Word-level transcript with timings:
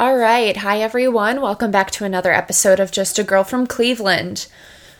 All 0.00 0.16
right. 0.16 0.56
Hi, 0.56 0.80
everyone. 0.80 1.42
Welcome 1.42 1.70
back 1.70 1.90
to 1.90 2.06
another 2.06 2.32
episode 2.32 2.80
of 2.80 2.90
Just 2.90 3.18
a 3.18 3.22
Girl 3.22 3.44
from 3.44 3.66
Cleveland. 3.66 4.46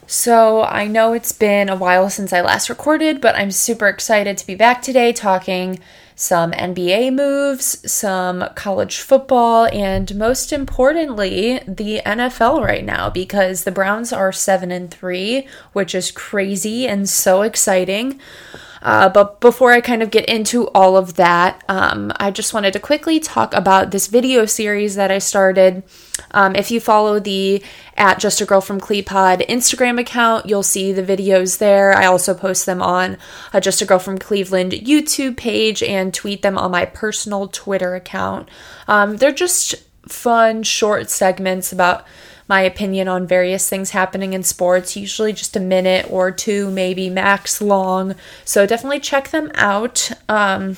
So, 0.06 0.62
I 0.62 0.88
know 0.88 1.14
it's 1.14 1.32
been 1.32 1.70
a 1.70 1.74
while 1.74 2.10
since 2.10 2.34
I 2.34 2.42
last 2.42 2.68
recorded, 2.68 3.18
but 3.18 3.34
I'm 3.34 3.50
super 3.50 3.88
excited 3.88 4.36
to 4.36 4.46
be 4.46 4.54
back 4.54 4.82
today 4.82 5.14
talking 5.14 5.78
some 6.14 6.52
NBA 6.52 7.14
moves, 7.14 7.90
some 7.90 8.44
college 8.54 8.98
football, 8.98 9.70
and 9.72 10.14
most 10.16 10.52
importantly, 10.52 11.60
the 11.66 12.02
NFL 12.04 12.62
right 12.62 12.84
now 12.84 13.08
because 13.08 13.64
the 13.64 13.72
Browns 13.72 14.12
are 14.12 14.32
7 14.32 14.70
and 14.70 14.90
3, 14.90 15.48
which 15.72 15.94
is 15.94 16.10
crazy 16.10 16.86
and 16.86 17.08
so 17.08 17.40
exciting. 17.40 18.20
Uh, 18.82 19.08
but 19.08 19.40
before 19.40 19.72
I 19.72 19.80
kind 19.80 20.02
of 20.02 20.10
get 20.10 20.26
into 20.26 20.68
all 20.68 20.96
of 20.96 21.14
that, 21.14 21.62
um, 21.68 22.12
I 22.16 22.30
just 22.30 22.54
wanted 22.54 22.72
to 22.72 22.80
quickly 22.80 23.20
talk 23.20 23.54
about 23.54 23.90
this 23.90 24.06
video 24.06 24.46
series 24.46 24.94
that 24.94 25.10
I 25.10 25.18
started. 25.18 25.82
Um, 26.30 26.56
if 26.56 26.70
you 26.70 26.80
follow 26.80 27.20
the 27.20 27.62
at 27.96 28.18
Just 28.18 28.40
a 28.40 28.46
Girl 28.46 28.60
from 28.60 28.80
Clepod 28.80 29.46
Instagram 29.48 30.00
account, 30.00 30.46
you'll 30.46 30.62
see 30.62 30.92
the 30.92 31.02
videos 31.02 31.58
there. 31.58 31.92
I 31.92 32.06
also 32.06 32.34
post 32.34 32.66
them 32.66 32.80
on 32.80 33.18
a 33.52 33.60
Just 33.60 33.82
a 33.82 33.84
Girl 33.84 33.98
from 33.98 34.18
Cleveland 34.18 34.72
YouTube 34.72 35.36
page 35.36 35.82
and 35.82 36.14
tweet 36.14 36.42
them 36.42 36.56
on 36.56 36.70
my 36.70 36.86
personal 36.86 37.48
Twitter 37.48 37.94
account. 37.94 38.48
Um, 38.88 39.18
they're 39.18 39.32
just 39.32 39.74
fun, 40.08 40.62
short 40.62 41.10
segments 41.10 41.72
about 41.72 42.06
my 42.50 42.62
opinion 42.62 43.06
on 43.06 43.28
various 43.28 43.68
things 43.68 43.90
happening 43.90 44.32
in 44.32 44.42
sports, 44.42 44.96
usually 44.96 45.32
just 45.32 45.54
a 45.54 45.60
minute 45.60 46.04
or 46.10 46.32
two, 46.32 46.68
maybe 46.72 47.08
max 47.08 47.62
long. 47.62 48.16
So 48.44 48.66
definitely 48.66 48.98
check 48.98 49.30
them 49.30 49.52
out. 49.54 50.10
Um, 50.28 50.76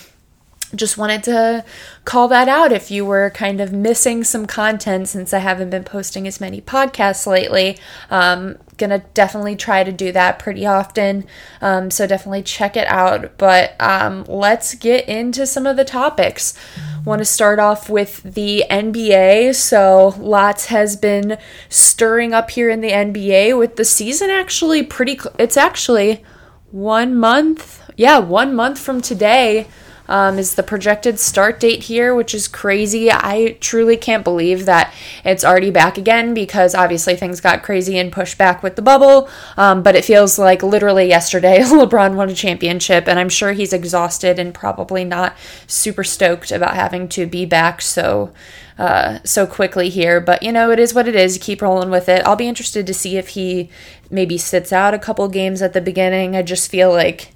just 0.74 0.96
wanted 0.96 1.22
to 1.24 1.64
call 2.04 2.28
that 2.28 2.48
out 2.48 2.72
if 2.72 2.90
you 2.90 3.04
were 3.04 3.30
kind 3.30 3.60
of 3.60 3.72
missing 3.72 4.24
some 4.24 4.46
content 4.46 5.08
since 5.08 5.32
I 5.32 5.38
haven't 5.38 5.70
been 5.70 5.84
posting 5.84 6.26
as 6.26 6.40
many 6.40 6.60
podcasts 6.60 7.26
lately. 7.26 7.78
Um, 8.10 8.58
gonna 8.78 9.04
definitely 9.14 9.54
try 9.54 9.84
to 9.84 9.92
do 9.92 10.12
that 10.12 10.38
pretty 10.38 10.66
often. 10.66 11.24
Um, 11.60 11.90
so 11.90 12.06
definitely 12.06 12.42
check 12.42 12.76
it 12.76 12.88
out. 12.88 13.38
But 13.38 13.76
um, 13.80 14.24
let's 14.24 14.74
get 14.74 15.08
into 15.08 15.46
some 15.46 15.66
of 15.66 15.76
the 15.76 15.84
topics. 15.84 16.54
Want 17.04 17.20
to 17.20 17.24
start 17.24 17.58
off 17.58 17.88
with 17.88 18.22
the 18.22 18.64
NBA. 18.70 19.54
So 19.54 20.14
lots 20.18 20.66
has 20.66 20.96
been 20.96 21.38
stirring 21.68 22.32
up 22.32 22.50
here 22.50 22.70
in 22.70 22.80
the 22.80 22.90
NBA 22.90 23.58
with 23.58 23.76
the 23.76 23.84
season 23.84 24.30
actually 24.30 24.82
pretty. 24.82 25.18
Cl- 25.18 25.36
it's 25.38 25.56
actually 25.56 26.24
one 26.70 27.14
month. 27.14 27.80
Yeah, 27.96 28.18
one 28.18 28.54
month 28.54 28.78
from 28.78 29.00
today 29.00 29.68
um, 30.12 30.38
is 30.38 30.56
the 30.56 30.62
projected 30.62 31.18
start 31.18 31.58
date 31.58 31.84
here, 31.84 32.14
which 32.14 32.34
is 32.34 32.46
crazy. 32.46 33.10
I 33.10 33.56
truly 33.60 33.96
can't 33.96 34.22
believe 34.22 34.66
that 34.66 34.92
it's 35.24 35.42
already 35.42 35.70
back 35.70 35.96
again 35.96 36.34
because 36.34 36.74
obviously 36.74 37.16
things 37.16 37.40
got 37.40 37.62
crazy 37.62 37.98
and 37.98 38.12
pushed 38.12 38.36
back 38.36 38.62
with 38.62 38.76
the 38.76 38.82
bubble. 38.82 39.30
Um, 39.56 39.82
but 39.82 39.96
it 39.96 40.04
feels 40.04 40.38
like 40.38 40.62
literally 40.62 41.08
yesterday 41.08 41.58
LeBron 41.62 42.14
won 42.14 42.28
a 42.28 42.34
championship, 42.34 43.08
and 43.08 43.18
I'm 43.18 43.30
sure 43.30 43.52
he's 43.52 43.72
exhausted 43.72 44.38
and 44.38 44.52
probably 44.52 45.02
not 45.02 45.34
super 45.66 46.04
stoked 46.04 46.52
about 46.52 46.74
having 46.74 47.08
to 47.08 47.26
be 47.26 47.46
back 47.46 47.80
so. 47.80 48.32
Uh, 48.78 49.18
so 49.22 49.46
quickly 49.46 49.90
here, 49.90 50.18
but 50.18 50.42
you 50.42 50.50
know, 50.50 50.70
it 50.70 50.78
is 50.78 50.94
what 50.94 51.06
it 51.06 51.14
is. 51.14 51.36
Keep 51.36 51.60
rolling 51.60 51.90
with 51.90 52.08
it. 52.08 52.22
I'll 52.24 52.36
be 52.36 52.48
interested 52.48 52.86
to 52.86 52.94
see 52.94 53.18
if 53.18 53.28
he 53.28 53.68
maybe 54.10 54.38
sits 54.38 54.72
out 54.72 54.94
a 54.94 54.98
couple 54.98 55.28
games 55.28 55.60
at 55.60 55.74
the 55.74 55.80
beginning. 55.80 56.34
I 56.34 56.42
just 56.42 56.70
feel 56.70 56.90
like 56.90 57.31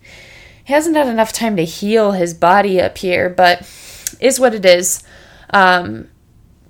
he 0.67 0.73
hasn't 0.73 0.97
had 0.97 1.07
enough 1.07 1.33
time 1.33 1.57
to 1.57 1.65
heal 1.65 2.11
his 2.11 2.35
body 2.35 2.81
up 2.81 2.99
here, 2.99 3.31
but 3.31 3.61
is 4.19 4.41
what 4.41 4.53
it 4.53 4.65
is. 4.65 5.01
Um, 5.51 6.09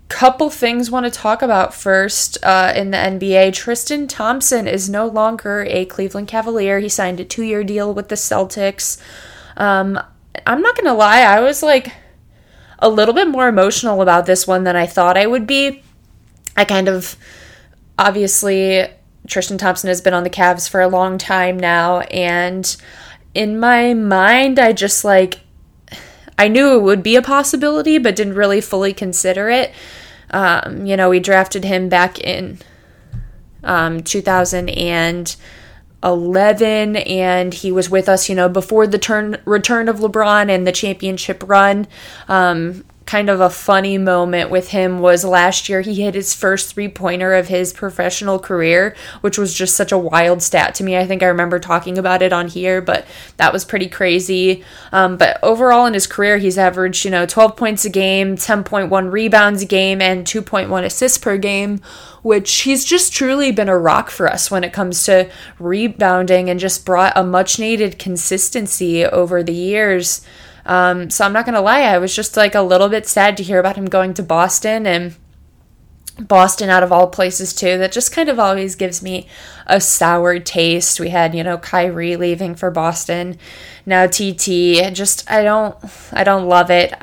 couple 0.09 0.51
things 0.51 0.91
want 0.91 1.05
to 1.05 1.11
talk 1.11 1.41
about 1.41 1.73
first 1.73 2.37
uh, 2.43 2.75
in 2.77 2.91
the 2.91 2.99
NBA. 2.99 3.55
Tristan 3.55 4.07
Thompson 4.07 4.69
is 4.69 4.91
no 4.91 5.07
longer 5.07 5.67
a 5.69 5.87
Cleveland 5.87 6.29
Cavalier. 6.29 6.79
He 6.79 6.91
signed 6.91 7.21
a 7.21 7.25
two 7.25 7.43
year 7.43 7.65
deal 7.65 7.93
with 7.95 8.09
the 8.11 8.17
Celtics. 8.17 9.01
Um, 9.57 9.99
I'm 10.47 10.61
not 10.61 10.77
going 10.77 10.85
to 10.85 10.93
lie, 10.93 11.23
I 11.23 11.41
was 11.41 11.63
like 11.63 11.91
a 12.79 12.91
little 12.91 13.15
bit 13.15 13.29
more 13.29 13.49
emotional 13.49 14.03
about 14.03 14.27
this 14.27 14.47
one 14.47 14.65
than 14.65 14.77
I 14.77 14.85
thought 14.85 15.17
I 15.17 15.27
would 15.27 15.47
be. 15.47 15.83
I 16.55 16.67
kind 16.67 16.87
of 16.87 17.17
obviously 17.99 18.87
Tristan 19.27 19.57
Thompson 19.57 19.89
has 19.89 20.03
been 20.03 20.13
on 20.13 20.23
the 20.23 20.31
Cavs 20.31 20.69
for 20.69 20.83
a 20.83 20.89
long 20.89 21.17
time 21.17 21.59
now, 21.59 22.01
and 22.01 22.77
in 23.37 23.61
my 23.61 23.93
mind, 23.93 24.59
I 24.59 24.73
just 24.73 25.05
like, 25.05 25.41
I 26.39 26.49
knew 26.49 26.75
it 26.75 26.83
would 26.83 27.03
be 27.03 27.17
a 27.17 27.23
possibility, 27.23 27.99
but 27.99 28.17
didn't 28.17 28.35
really 28.35 28.63
fully 28.63 28.95
consider 28.95 29.51
it. 29.51 29.73
Um, 30.31 30.87
you 30.87 30.97
know, 30.97 31.11
we 31.11 31.21
drafted 31.21 31.63
him 31.63 31.91
back 31.91 32.19
in 32.19 32.59
um, 33.63 34.03
2011, 34.03 36.97
and 36.97 37.55
he 37.55 37.71
was 37.71 37.91
with 37.91 38.09
us, 38.09 38.31
you 38.31 38.35
know, 38.35 38.49
before 38.49 38.87
the 38.87 38.99
turn 38.99 39.37
return 39.45 39.91
of 39.91 39.99
LeBron 39.99 40.49
and 40.49 40.67
the 40.67 40.73
championship 40.73 41.45
run. 41.47 41.87
Um, 42.29 42.87
kind 43.07 43.31
of 43.31 43.41
a 43.41 43.49
funny 43.49 43.97
moment 43.97 44.51
with 44.51 44.69
him 44.69 44.99
was 44.99 45.25
last 45.25 45.69
year 45.69 45.81
he 45.81 46.03
hit 46.03 46.17
his 46.17 46.35
first 46.35 46.75
three 46.75 46.89
pointer 46.89 47.35
of 47.35 47.47
his 47.47 47.73
professional 47.73 48.41
career, 48.41 48.97
which 49.21 49.39
was 49.39 49.55
just 49.55 49.77
such 49.77 49.93
a 49.93 49.99
wild 49.99 50.43
stat 50.43 50.75
to 50.75 50.83
me. 50.83 50.97
I 50.97 51.07
think 51.07 51.23
I 51.23 51.27
remember 51.27 51.61
talking 51.61 51.99
about 51.99 52.21
it 52.21 52.33
on 52.33 52.49
here, 52.49 52.83
but 52.83 53.07
that 53.37 53.53
was 53.53 53.65
pretty 53.65 53.89
crazy. 53.89 54.65
Um, 54.91 55.17
but 55.17 55.39
overall 55.43 55.87
in 55.87 55.95
his 55.95 56.09
career, 56.09 56.39
he's 56.39 56.59
averaged, 56.59 57.05
you 57.05 57.13
know, 57.13 57.27
12 57.27 57.57
points 57.57 57.85
a 57.85 57.91
game, 57.91 58.35
10.1 58.35 59.13
rebounds 59.13 59.63
a 59.63 59.67
game, 59.67 60.03
and 60.03 60.27
2.1 60.27 60.85
assists 60.85 61.19
per 61.19 61.39
game, 61.39 61.81
which 62.23 62.63
he's 62.63 62.85
just 62.85 63.13
truly 63.13 63.53
been 63.53 63.69
a 63.69 63.79
rock 63.79 64.11
for 64.11 64.27
us 64.27 64.51
when 64.51 64.65
it 64.65 64.73
comes 64.73 65.05
to 65.05 65.31
rebounding 65.61 66.51
and 66.51 66.59
just 66.59 66.85
brought 66.85 67.13
a 67.15 67.23
much 67.23 67.61
needed 67.61 68.01
consistency 68.01 69.05
over 69.05 69.45
the 69.45 69.55
years. 69.55 70.23
Um, 70.67 71.09
so 71.11 71.25
I'm 71.25 71.33
not 71.33 71.47
gonna 71.47 71.63
lie, 71.63 71.83
I 71.83 71.99
was 71.99 72.15
just 72.15 72.37
like 72.37 72.55
a 72.55 72.61
little 72.61 72.89
bit 72.89 73.07
sad 73.07 73.37
to 73.39 73.43
hear 73.43 73.59
about 73.59 73.77
him 73.77 73.87
going 73.87 74.13
to 74.15 74.23
Boston 74.23 74.87
and 74.87 75.17
Boston 76.19 76.71
out 76.71 76.83
of 76.83 76.93
all 76.93 77.09
places 77.09 77.55
too. 77.55 77.79
That 77.79 77.93
just 77.93 78.13
kind 78.13 78.29
of 78.29 78.39
always 78.39 78.75
gives 78.75 79.03
me 79.03 79.29
a 79.67 79.81
sour 79.81 80.39
taste. 80.39 80.99
We 80.99 81.11
had, 81.11 81.35
you 81.35 81.45
know, 81.45 81.59
Kyrie 81.59 82.17
leaving 82.17 82.55
for 82.55 82.71
Boston. 82.71 83.39
Now 83.85 84.07
TT. 84.07 84.93
Just 84.95 85.31
I 85.31 85.43
don't 85.43 85.77
I 86.13 86.25
don't 86.25 86.49
love 86.49 86.71
it. 86.71 86.95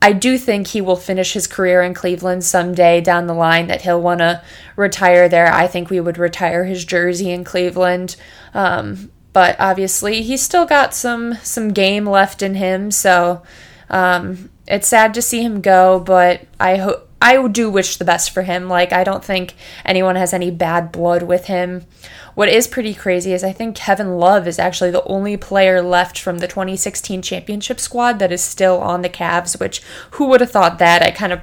I 0.00 0.12
do 0.12 0.36
think 0.36 0.68
he 0.68 0.80
will 0.80 0.96
finish 0.96 1.32
his 1.32 1.46
career 1.46 1.80
in 1.80 1.94
Cleveland 1.94 2.42
someday 2.42 3.00
down 3.00 3.28
the 3.28 3.34
line, 3.34 3.68
that 3.68 3.82
he'll 3.82 4.02
want 4.02 4.18
to 4.18 4.42
retire 4.74 5.28
there. 5.28 5.52
I 5.52 5.68
think 5.68 5.90
we 5.90 6.00
would 6.00 6.18
retire 6.18 6.64
his 6.64 6.84
jersey 6.84 7.30
in 7.30 7.44
Cleveland. 7.44 8.16
Um, 8.52 9.12
but 9.32 9.56
obviously 9.58 10.22
he's 10.22 10.42
still 10.42 10.66
got 10.66 10.94
some 10.94 11.34
some 11.42 11.72
game 11.72 12.06
left 12.06 12.42
in 12.42 12.54
him 12.54 12.90
so 12.90 13.42
um, 13.90 14.50
it's 14.66 14.88
sad 14.88 15.12
to 15.14 15.22
see 15.22 15.42
him 15.42 15.60
go 15.60 15.98
but 16.00 16.42
i 16.58 16.76
hope 16.76 17.08
i 17.22 17.46
do 17.48 17.70
wish 17.70 17.96
the 17.96 18.04
best 18.04 18.30
for 18.30 18.42
him. 18.42 18.68
Like 18.68 18.92
i 18.92 19.04
don't 19.04 19.24
think 19.24 19.54
anyone 19.84 20.16
has 20.16 20.32
any 20.32 20.50
bad 20.50 20.92
blood 20.92 21.22
with 21.22 21.46
him. 21.46 21.86
What 22.34 22.48
is 22.48 22.66
pretty 22.66 22.94
crazy 22.94 23.32
is 23.32 23.44
i 23.44 23.52
think 23.52 23.76
kevin 23.76 24.18
love 24.18 24.48
is 24.48 24.58
actually 24.58 24.90
the 24.90 25.04
only 25.04 25.36
player 25.36 25.80
left 25.80 26.18
from 26.18 26.38
the 26.38 26.48
2016 26.48 27.22
championship 27.22 27.78
squad 27.78 28.18
that 28.18 28.32
is 28.32 28.42
still 28.42 28.78
on 28.78 29.02
the 29.02 29.08
Cavs 29.08 29.58
which 29.60 29.82
who 30.12 30.26
would 30.26 30.40
have 30.40 30.50
thought 30.50 30.78
that? 30.78 31.02
I 31.02 31.10
kind 31.10 31.32
of 31.32 31.40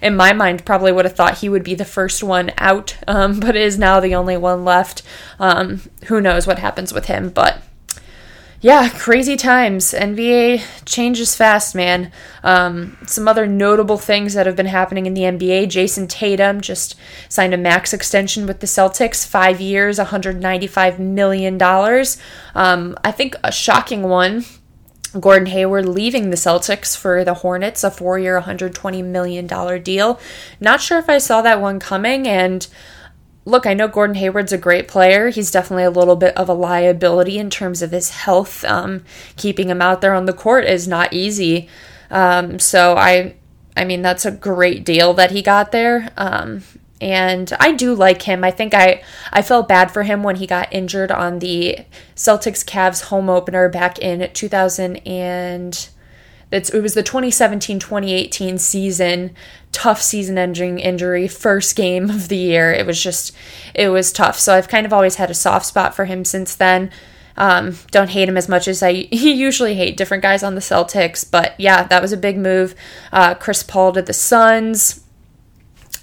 in 0.00 0.16
my 0.16 0.32
mind, 0.32 0.64
probably 0.64 0.92
would 0.92 1.04
have 1.04 1.16
thought 1.16 1.38
he 1.38 1.48
would 1.48 1.64
be 1.64 1.74
the 1.74 1.84
first 1.84 2.22
one 2.22 2.52
out, 2.58 2.96
um, 3.06 3.40
but 3.40 3.56
is 3.56 3.78
now 3.78 4.00
the 4.00 4.14
only 4.14 4.36
one 4.36 4.64
left. 4.64 5.02
Um, 5.38 5.82
who 6.06 6.20
knows 6.20 6.46
what 6.46 6.58
happens 6.58 6.92
with 6.92 7.06
him, 7.06 7.30
but 7.30 7.62
yeah, 8.62 8.90
crazy 8.90 9.36
times. 9.36 9.92
NBA 9.92 10.84
changes 10.84 11.34
fast, 11.34 11.74
man. 11.74 12.12
Um, 12.44 12.96
some 13.08 13.26
other 13.26 13.44
notable 13.44 13.98
things 13.98 14.34
that 14.34 14.46
have 14.46 14.54
been 14.54 14.66
happening 14.66 15.06
in 15.06 15.14
the 15.14 15.22
NBA 15.22 15.68
Jayson 15.68 16.06
Tatum 16.06 16.60
just 16.60 16.94
signed 17.28 17.54
a 17.54 17.56
max 17.56 17.92
extension 17.92 18.46
with 18.46 18.60
the 18.60 18.68
Celtics, 18.68 19.26
five 19.26 19.60
years, 19.60 19.98
$195 19.98 21.00
million. 21.00 21.60
Um, 22.54 22.96
I 23.02 23.10
think 23.10 23.34
a 23.42 23.50
shocking 23.50 24.04
one 24.04 24.44
Gordon 25.20 25.46
Hayward 25.46 25.86
leaving 25.86 26.30
the 26.30 26.36
Celtics 26.36 26.96
for 26.96 27.24
the 27.24 27.34
Hornets, 27.34 27.84
a 27.84 27.90
four 27.90 28.18
year, 28.18 28.40
$120 28.40 29.04
million 29.04 29.82
deal. 29.82 30.20
Not 30.60 30.80
sure 30.80 30.98
if 30.98 31.08
I 31.08 31.18
saw 31.18 31.42
that 31.42 31.60
one 31.60 31.78
coming. 31.78 32.26
And 32.26 32.66
look, 33.44 33.66
I 33.66 33.74
know 33.74 33.88
Gordon 33.88 34.16
Hayward's 34.16 34.52
a 34.52 34.58
great 34.58 34.88
player. 34.88 35.28
He's 35.28 35.50
definitely 35.50 35.84
a 35.84 35.90
little 35.90 36.16
bit 36.16 36.36
of 36.36 36.48
a 36.48 36.54
liability 36.54 37.38
in 37.38 37.50
terms 37.50 37.82
of 37.82 37.90
his 37.90 38.10
health. 38.10 38.64
Um, 38.64 39.04
keeping 39.36 39.68
him 39.68 39.82
out 39.82 40.00
there 40.00 40.14
on 40.14 40.26
the 40.26 40.32
court 40.32 40.64
is 40.64 40.88
not 40.88 41.12
easy. 41.12 41.68
Um, 42.10 42.58
so 42.58 42.96
I, 42.96 43.36
I 43.76 43.84
mean, 43.84 44.02
that's 44.02 44.24
a 44.24 44.30
great 44.30 44.84
deal 44.84 45.14
that 45.14 45.30
he 45.30 45.42
got 45.42 45.72
there. 45.72 46.10
Um, 46.16 46.62
and 47.02 47.52
I 47.58 47.72
do 47.72 47.94
like 47.94 48.22
him. 48.22 48.44
I 48.44 48.50
think 48.50 48.72
I 48.72 49.02
I 49.32 49.42
felt 49.42 49.68
bad 49.68 49.90
for 49.90 50.04
him 50.04 50.22
when 50.22 50.36
he 50.36 50.46
got 50.46 50.72
injured 50.72 51.10
on 51.10 51.40
the 51.40 51.78
Celtics 52.14 52.64
Cavs 52.64 53.04
home 53.04 53.28
opener 53.28 53.68
back 53.68 53.98
in 53.98 54.32
2000 54.32 54.96
and 54.98 55.88
it 56.52 56.82
was 56.82 56.94
the 56.94 57.02
2017 57.02 57.78
2018 57.78 58.58
season, 58.58 59.34
tough 59.72 60.02
season 60.02 60.36
ending 60.36 60.78
injury, 60.78 61.26
first 61.26 61.74
game 61.74 62.10
of 62.10 62.28
the 62.28 62.36
year. 62.36 62.70
It 62.70 62.86
was 62.86 63.02
just, 63.02 63.34
it 63.74 63.88
was 63.88 64.12
tough. 64.12 64.38
So 64.38 64.54
I've 64.54 64.68
kind 64.68 64.84
of 64.84 64.92
always 64.92 65.16
had 65.16 65.30
a 65.30 65.34
soft 65.34 65.64
spot 65.64 65.94
for 65.94 66.04
him 66.04 66.26
since 66.26 66.54
then. 66.54 66.90
Um, 67.38 67.78
don't 67.90 68.10
hate 68.10 68.28
him 68.28 68.36
as 68.36 68.50
much 68.50 68.68
as 68.68 68.82
I 68.82 68.88
usually 69.10 69.74
hate 69.74 69.96
different 69.96 70.22
guys 70.22 70.42
on 70.42 70.54
the 70.54 70.60
Celtics, 70.60 71.28
but 71.28 71.58
yeah, 71.58 71.84
that 71.84 72.02
was 72.02 72.12
a 72.12 72.18
big 72.18 72.36
move. 72.36 72.74
Uh, 73.10 73.34
Chris 73.34 73.62
Paul 73.62 73.92
to 73.92 74.02
the 74.02 74.12
Suns. 74.12 75.02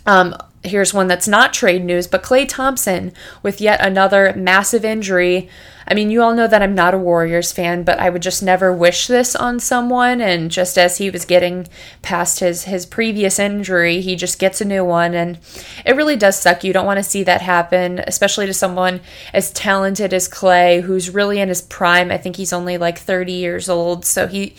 Um, 0.07 0.36
here's 0.63 0.94
one 0.94 1.07
that's 1.07 1.27
not 1.27 1.53
trade 1.53 1.83
news, 1.83 2.07
but 2.07 2.23
Klay 2.23 2.47
Thompson 2.47 3.13
with 3.41 3.61
yet 3.61 3.79
another 3.81 4.33
massive 4.35 4.83
injury. 4.83 5.50
I 5.88 5.95
mean, 5.95 6.11
you 6.11 6.21
all 6.21 6.35
know 6.35 6.47
that 6.47 6.61
I'm 6.61 6.75
not 6.75 6.94
a 6.94 7.00
Warriors 7.00 7.51
fan, 7.51 7.83
but 7.83 7.97
I 7.97 8.09
would 8.09 8.21
just 8.21 8.44
never 8.44 8.71
wish 8.71 9.07
this 9.07 9.35
on 9.35 9.59
someone. 9.59 10.21
And 10.21 10.51
just 10.51 10.77
as 10.77 10.97
he 10.97 11.09
was 11.09 11.25
getting 11.25 11.67
past 12.01 12.41
his 12.41 12.65
his 12.65 12.85
previous 12.85 13.39
injury, 13.39 14.01
he 14.01 14.15
just 14.15 14.38
gets 14.38 14.61
a 14.61 14.65
new 14.65 14.85
one, 14.85 15.15
and 15.15 15.39
it 15.85 15.95
really 15.95 16.15
does 16.15 16.38
suck. 16.38 16.63
You 16.63 16.73
don't 16.73 16.85
want 16.85 16.97
to 16.97 17.03
see 17.03 17.23
that 17.23 17.41
happen, 17.41 18.00
especially 18.05 18.45
to 18.45 18.53
someone 18.53 19.01
as 19.33 19.51
talented 19.51 20.13
as 20.13 20.29
Klay, 20.29 20.81
who's 20.81 21.09
really 21.09 21.39
in 21.39 21.50
his 21.50 21.62
prime. 21.62 22.12
I 22.12 22.17
think 22.17 22.35
he's 22.35 22.53
only 22.53 22.77
like 22.77 23.00
30 23.00 23.31
years 23.31 23.69
old, 23.69 24.05
so 24.05 24.27
he 24.27 24.55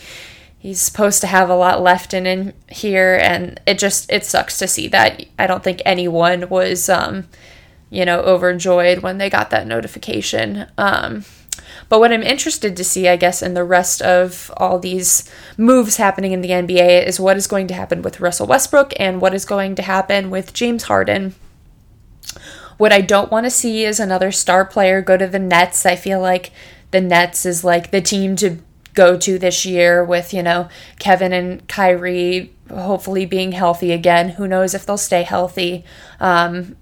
he's 0.61 0.79
supposed 0.79 1.21
to 1.21 1.27
have 1.27 1.49
a 1.49 1.55
lot 1.55 1.81
left 1.81 2.13
in 2.13 2.27
him 2.27 2.53
here 2.69 3.17
and 3.19 3.59
it 3.65 3.79
just 3.79 4.11
it 4.11 4.23
sucks 4.23 4.59
to 4.59 4.67
see 4.67 4.87
that. 4.89 5.25
I 5.39 5.47
don't 5.47 5.63
think 5.63 5.81
anyone 5.85 6.49
was 6.49 6.87
um 6.87 7.27
you 7.89 8.05
know 8.05 8.21
overjoyed 8.21 8.99
when 8.99 9.17
they 9.17 9.29
got 9.29 9.49
that 9.49 9.65
notification. 9.65 10.67
Um 10.77 11.25
but 11.89 11.99
what 11.99 12.13
i'm 12.13 12.23
interested 12.23 12.77
to 12.77 12.83
see 12.83 13.09
i 13.09 13.17
guess 13.17 13.41
in 13.41 13.53
the 13.53 13.63
rest 13.65 14.01
of 14.01 14.49
all 14.55 14.79
these 14.79 15.29
moves 15.57 15.97
happening 15.97 16.31
in 16.31 16.39
the 16.39 16.49
nba 16.49 17.05
is 17.05 17.19
what 17.19 17.35
is 17.35 17.47
going 17.47 17.67
to 17.67 17.73
happen 17.73 18.01
with 18.01 18.21
russell 18.21 18.47
westbrook 18.47 18.93
and 18.97 19.19
what 19.19 19.33
is 19.33 19.43
going 19.43 19.75
to 19.75 19.81
happen 19.81 20.29
with 20.29 20.53
james 20.53 20.83
harden. 20.83 21.35
What 22.77 22.93
i 22.93 23.01
don't 23.01 23.31
want 23.31 23.45
to 23.45 23.51
see 23.51 23.83
is 23.83 23.99
another 23.99 24.31
star 24.31 24.63
player 24.63 25.01
go 25.01 25.17
to 25.17 25.27
the 25.27 25.39
nets. 25.39 25.85
I 25.85 25.95
feel 25.95 26.21
like 26.21 26.51
the 26.91 27.01
nets 27.01 27.45
is 27.45 27.63
like 27.63 27.91
the 27.91 28.01
team 28.01 28.35
to 28.37 28.59
go 28.93 29.17
to 29.17 29.39
this 29.39 29.65
year 29.65 30.03
with, 30.03 30.33
you 30.33 30.43
know, 30.43 30.69
Kevin 30.99 31.33
and 31.33 31.67
Kyrie 31.67 32.53
hopefully 32.69 33.25
being 33.25 33.51
healthy 33.51 33.91
again. 33.91 34.29
Who 34.29 34.47
knows 34.47 34.73
if 34.73 34.85
they'll 34.85 34.97
stay 34.97 35.23
healthy. 35.23 35.83
Um, 36.19 36.75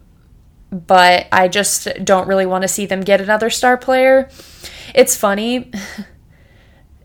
but 0.72 1.28
I 1.32 1.48
just 1.48 1.88
don't 2.04 2.28
really 2.28 2.46
want 2.46 2.62
to 2.62 2.68
see 2.68 2.86
them 2.86 3.02
get 3.02 3.22
another 3.22 3.50
star 3.50 3.78
player. 3.78 4.30
It's 4.94 5.16
funny 5.16 5.72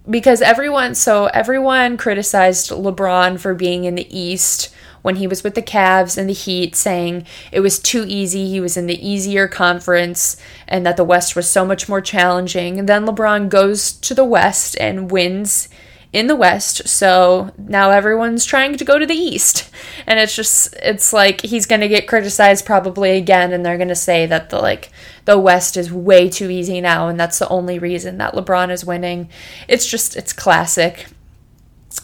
because 0.09 0.43
everyone, 0.43 0.95
so 0.95 1.27
everyone 1.27 1.97
criticized 1.97 2.71
LeBron 2.71 3.39
for 3.39 3.55
being 3.55 3.85
in 3.85 3.95
the 3.95 4.17
East 4.17 4.75
when 5.03 5.17
he 5.17 5.27
was 5.27 5.45
with 5.45 5.55
the 5.55 5.63
Cavs 5.63 6.17
and 6.17 6.29
the 6.29 6.35
Heat, 6.35 6.75
saying 6.75 7.27
it 7.53 7.61
was 7.61 7.79
too 7.79 8.05
easy. 8.07 8.49
He 8.49 8.61
was 8.61 8.77
in 8.77 8.87
the 8.87 9.07
easier 9.07 9.49
conference 9.49 10.37
and 10.67 10.85
that 10.87 10.97
the 10.97 11.05
West 11.05 11.37
was 11.37 11.49
so 11.49 11.67
much 11.67 11.89
more 11.89 12.01
challenging. 12.01 12.79
And 12.79 12.89
then 12.89 13.05
LeBron 13.05 13.49
goes 13.49 13.93
to 13.93 14.15
the 14.15 14.25
West 14.25 14.77
and 14.81 15.11
wins 15.11 15.69
in 16.15 16.29
the 16.29 16.37
West. 16.37 16.87
So 16.87 17.53
now 17.59 17.91
everyone's 17.91 18.45
trying 18.45 18.77
to 18.77 18.85
go 18.85 19.01
to 19.01 19.05
the 19.05 19.15
East. 19.15 19.69
And 20.07 20.21
it's 20.21 20.35
just, 20.35 20.73
it's 20.75 21.13
like 21.13 21.41
he's 21.43 21.67
going 21.67 21.81
to 21.81 21.89
get 21.89 22.07
criticized 22.07 22.65
probably 22.65 23.17
again. 23.17 23.53
And 23.53 23.67
they're 23.67 23.77
going 23.77 23.89
to 23.89 23.97
say 23.97 24.25
that 24.27 24.49
the, 24.49 24.61
like, 24.61 24.91
the 25.25 25.39
West 25.39 25.77
is 25.77 25.93
way 25.93 26.29
too 26.31 26.51
easy 26.51 26.81
now. 26.81 27.09
And 27.09 27.19
that's 27.19 27.41
the 27.41 27.49
only 27.49 27.81
reason 27.81 28.19
that 28.19 28.33
LeBron 28.33 28.71
is 28.71 28.85
winning. 28.85 29.29
It's 29.67 29.91
just, 29.91 30.17
it's 30.17 30.33
classic. 30.33 31.07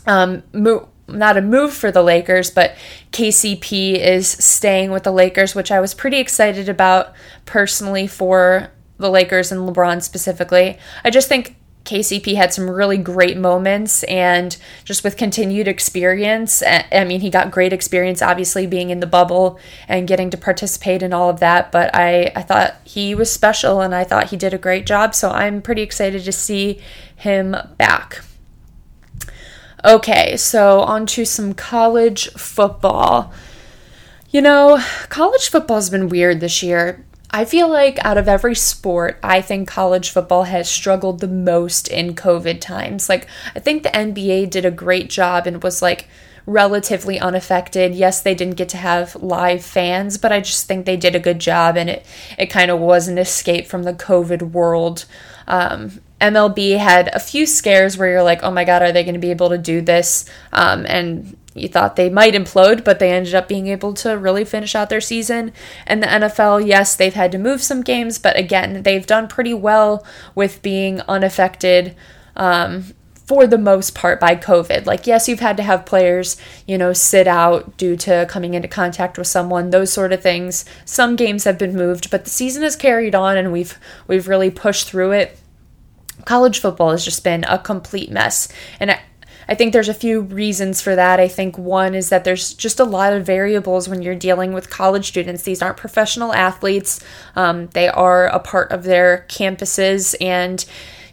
Um, 0.07 0.43
not 0.53 1.37
a 1.37 1.43
move 1.43 1.73
for 1.73 1.93
the 1.93 2.03
Lakers, 2.03 2.51
but 2.51 2.75
KCP 3.13 3.95
is 3.95 4.29
staying 4.29 4.91
with 4.91 5.05
the 5.05 5.13
Lakers, 5.13 5.55
which 5.55 5.71
I 5.71 5.81
was 5.81 5.95
pretty 5.95 6.19
excited 6.19 6.69
about 6.69 7.13
personally 7.47 8.09
for 8.09 8.73
the 8.99 9.11
Lakers 9.11 9.53
and 9.53 9.69
LeBron 9.69 10.03
specifically. 10.03 10.79
I 11.05 11.11
just 11.11 11.29
think 11.29 11.57
KCP 11.85 12.37
had 12.37 12.53
some 12.53 12.69
really 12.69 12.99
great 12.99 13.37
moments 13.37 14.03
and 14.05 14.57
just 14.85 15.03
with 15.03 15.17
continued 15.17 15.67
experience. 15.67 16.63
I 16.63 17.05
mean, 17.05 17.21
he 17.21 17.31
got 17.31 17.51
great 17.51 17.73
experience 17.73 18.23
obviously 18.23 18.67
being 18.67 18.91
in 18.91 19.01
the 19.01 19.07
bubble 19.07 19.59
and 19.89 20.07
getting 20.07 20.31
to 20.31 20.37
participate 20.37 21.03
in 21.03 21.13
all 21.13 21.31
of 21.31 21.41
that, 21.41 21.73
but 21.73 21.95
I, 21.95 22.33
I 22.37 22.43
thought 22.43 22.77
he 22.85 23.15
was 23.15 23.31
special 23.31 23.81
and 23.81 23.95
I 23.95 24.05
thought 24.05 24.31
he 24.31 24.37
did 24.37 24.55
a 24.55 24.59
great 24.59 24.87
job. 24.87 25.15
So 25.15 25.31
I'm 25.31 25.63
pretty 25.63 25.83
excited 25.83 26.25
to 26.25 26.33
see 26.33 26.81
him 27.17 27.57
back. 27.77 28.23
Okay, 29.85 30.37
so 30.37 30.81
on 30.81 31.07
to 31.07 31.25
some 31.25 31.55
college 31.55 32.31
football. 32.33 33.33
You 34.31 34.43
know, 34.43 34.83
college 35.09 35.49
football's 35.49 35.89
been 35.91 36.09
weird 36.09 36.41
this 36.41 36.63
year. 36.63 37.05
I 37.33 37.45
feel 37.45 37.69
like 37.69 38.05
out 38.05 38.19
of 38.19 38.29
every 38.29 38.55
sport, 38.55 39.19
I 39.23 39.41
think 39.41 39.69
college 39.69 40.11
football 40.11 40.45
has 40.45 40.69
struggled 40.69 41.21
the 41.21 41.29
most 41.29 41.87
in 41.89 42.15
COVID 42.15 42.61
times. 42.61 43.09
Like, 43.09 43.29
I 43.55 43.61
think 43.61 43.83
the 43.83 43.91
NBA 43.91 44.51
did 44.51 44.65
a 44.65 44.71
great 44.71 45.09
job 45.09 45.47
and 45.47 45.63
was 45.63 45.81
like 45.81 46.09
relatively 46.47 47.21
unaffected. 47.21 47.95
Yes, 47.95 48.21
they 48.21 48.35
didn't 48.35 48.57
get 48.57 48.69
to 48.71 48.77
have 48.77 49.15
live 49.17 49.65
fans, 49.65 50.19
but 50.19 50.33
I 50.33 50.41
just 50.41 50.67
think 50.67 50.85
they 50.85 50.97
did 50.97 51.15
a 51.15 51.21
good 51.21 51.39
job 51.39 51.77
and 51.77 51.89
it, 51.89 52.07
it 52.37 52.47
kind 52.47 52.71
of 52.71 52.81
was 52.81 53.07
an 53.07 53.19
escape 53.19 53.69
from 53.69 53.85
the 53.85 53.95
COVID 53.95 54.51
world. 54.51 55.05
Um, 55.47 56.01
MLB 56.21 56.79
had 56.79 57.09
a 57.15 57.21
few 57.21 57.47
scares 57.47 57.97
where 57.97 58.11
you're 58.11 58.23
like, 58.23 58.43
oh 58.43 58.51
my 58.51 58.65
God, 58.65 58.83
are 58.83 58.93
they 58.93 59.05
going 59.05 59.15
to 59.15 59.21
be 59.21 59.31
able 59.31 59.49
to 59.51 59.59
do 59.59 59.81
this? 59.81 60.25
Um, 60.53 60.85
and 60.87 61.37
you 61.55 61.69
thought 61.69 61.97
they 61.97 62.11
might 62.11 62.35
implode, 62.35 62.85
but 62.85 62.99
they 62.99 63.11
ended 63.11 63.35
up 63.35 63.49
being 63.49 63.67
able 63.69 63.95
to 63.95 64.17
really 64.17 64.45
finish 64.45 64.75
out 64.75 64.89
their 64.89 65.01
season. 65.01 65.53
And 65.87 66.03
the 66.03 66.07
NFL, 66.07 66.67
yes, 66.67 66.95
they've 66.95 67.15
had 67.15 67.33
to 67.33 67.39
move 67.39 67.63
some 67.63 67.83
games, 67.83 68.19
but 68.19 68.37
again, 68.37 68.83
they've 68.83 69.07
done 69.07 69.29
pretty 69.29 69.55
well 69.55 70.05
with 70.35 70.63
being 70.63 71.01
unaffected. 71.03 71.97
Um, 72.37 72.95
for 73.15 73.47
the 73.47 73.59
most 73.59 73.95
part 73.95 74.19
by 74.19 74.35
COVID. 74.35 74.87
Like, 74.87 75.07
yes, 75.07 75.29
you've 75.29 75.39
had 75.39 75.57
to 75.59 75.63
have 75.63 75.87
players, 75.87 76.37
you 76.67 76.77
know, 76.77 76.93
sit 76.93 77.29
out 77.29 77.77
due 77.77 77.95
to 77.99 78.27
coming 78.29 78.55
into 78.55 78.67
contact 78.67 79.17
with 79.17 79.29
someone, 79.29 79.71
those 79.71 79.93
sort 79.93 80.13
of 80.13 80.21
things. 80.21 80.65
Some 80.85 81.15
games 81.15 81.45
have 81.45 81.57
been 81.57 81.77
moved, 81.77 82.11
but 82.11 82.25
the 82.25 82.31
season 82.31 82.65
has 82.65 82.75
carried 82.75 83.15
on 83.15 83.37
and 83.37 83.53
we've 83.53 83.79
we've 84.09 84.27
really 84.27 84.51
pushed 84.51 84.89
through 84.89 85.13
it 85.13 85.39
college 86.25 86.61
football 86.61 86.91
has 86.91 87.05
just 87.05 87.25
been 87.25 87.45
a 87.45 87.59
complete 87.59 88.11
mess. 88.11 88.49
And 88.79 88.91
I, 88.93 89.01
I 89.49 89.55
think 89.55 89.73
there's 89.73 89.89
a 89.89 89.95
few 89.95 90.21
reasons 90.21 90.81
for 90.81 90.95
that. 90.95 91.19
I 91.19 91.27
think 91.27 91.59
one 91.59 91.95
is 91.95 92.09
that 92.11 92.25
there's 92.25 92.55
just 92.55 92.79
a 92.79 92.85
lot 92.85 93.13
of 93.13 93.27
variables 93.27 93.89
when 93.89 94.01
you're 94.01 94.15
dealing 94.15 94.53
with 94.53 94.71
college 94.71 95.09
students. 95.09 95.43
These 95.43 95.61
aren't 95.61 95.77
professional 95.77 96.33
athletes, 96.33 97.01
um, 97.35 97.67
they 97.69 97.89
are 97.89 98.27
a 98.29 98.39
part 98.39 98.71
of 98.71 98.85
their 98.85 99.27
campuses, 99.29 100.15
and 100.21 100.65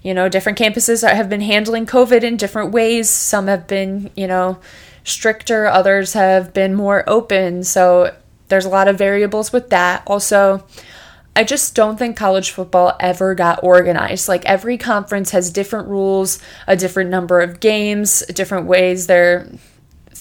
you 0.04 0.14
know, 0.14 0.30
different 0.30 0.58
campuses 0.58 1.06
have 1.06 1.30
been 1.30 1.42
handling 1.42 1.86
COVID 1.86 2.24
in 2.24 2.38
different 2.38 2.72
ways. 2.72 3.10
Some 3.10 3.48
have 3.48 3.68
been, 3.68 4.12
you 4.16 4.28
know, 4.28 4.60
stricter, 5.04 5.66
others 5.66 6.14
have 6.14 6.54
been 6.54 6.76
more 6.76 7.04
open. 7.10 7.64
So 7.64 8.16
there's 8.48 8.66
a 8.66 8.70
lot 8.70 8.88
of 8.88 8.98
variables 8.98 9.52
with 9.52 9.70
that. 9.72 10.04
Also, 10.06 10.66
I 11.38 11.44
just 11.44 11.76
don't 11.76 12.00
think 12.00 12.18
college 12.18 12.50
football 12.50 12.98
ever 13.00 13.36
got 13.36 13.64
organized. 13.64 14.28
Like 14.28 14.44
every 14.46 14.76
conference 14.76 15.30
has 15.30 15.52
different 15.52 15.88
rules, 15.88 16.40
a 16.66 16.76
different 16.76 17.12
number 17.12 17.42
of 17.42 17.60
games, 17.60 18.26
different 18.34 18.66
ways 18.66 19.06
they're 19.06 19.48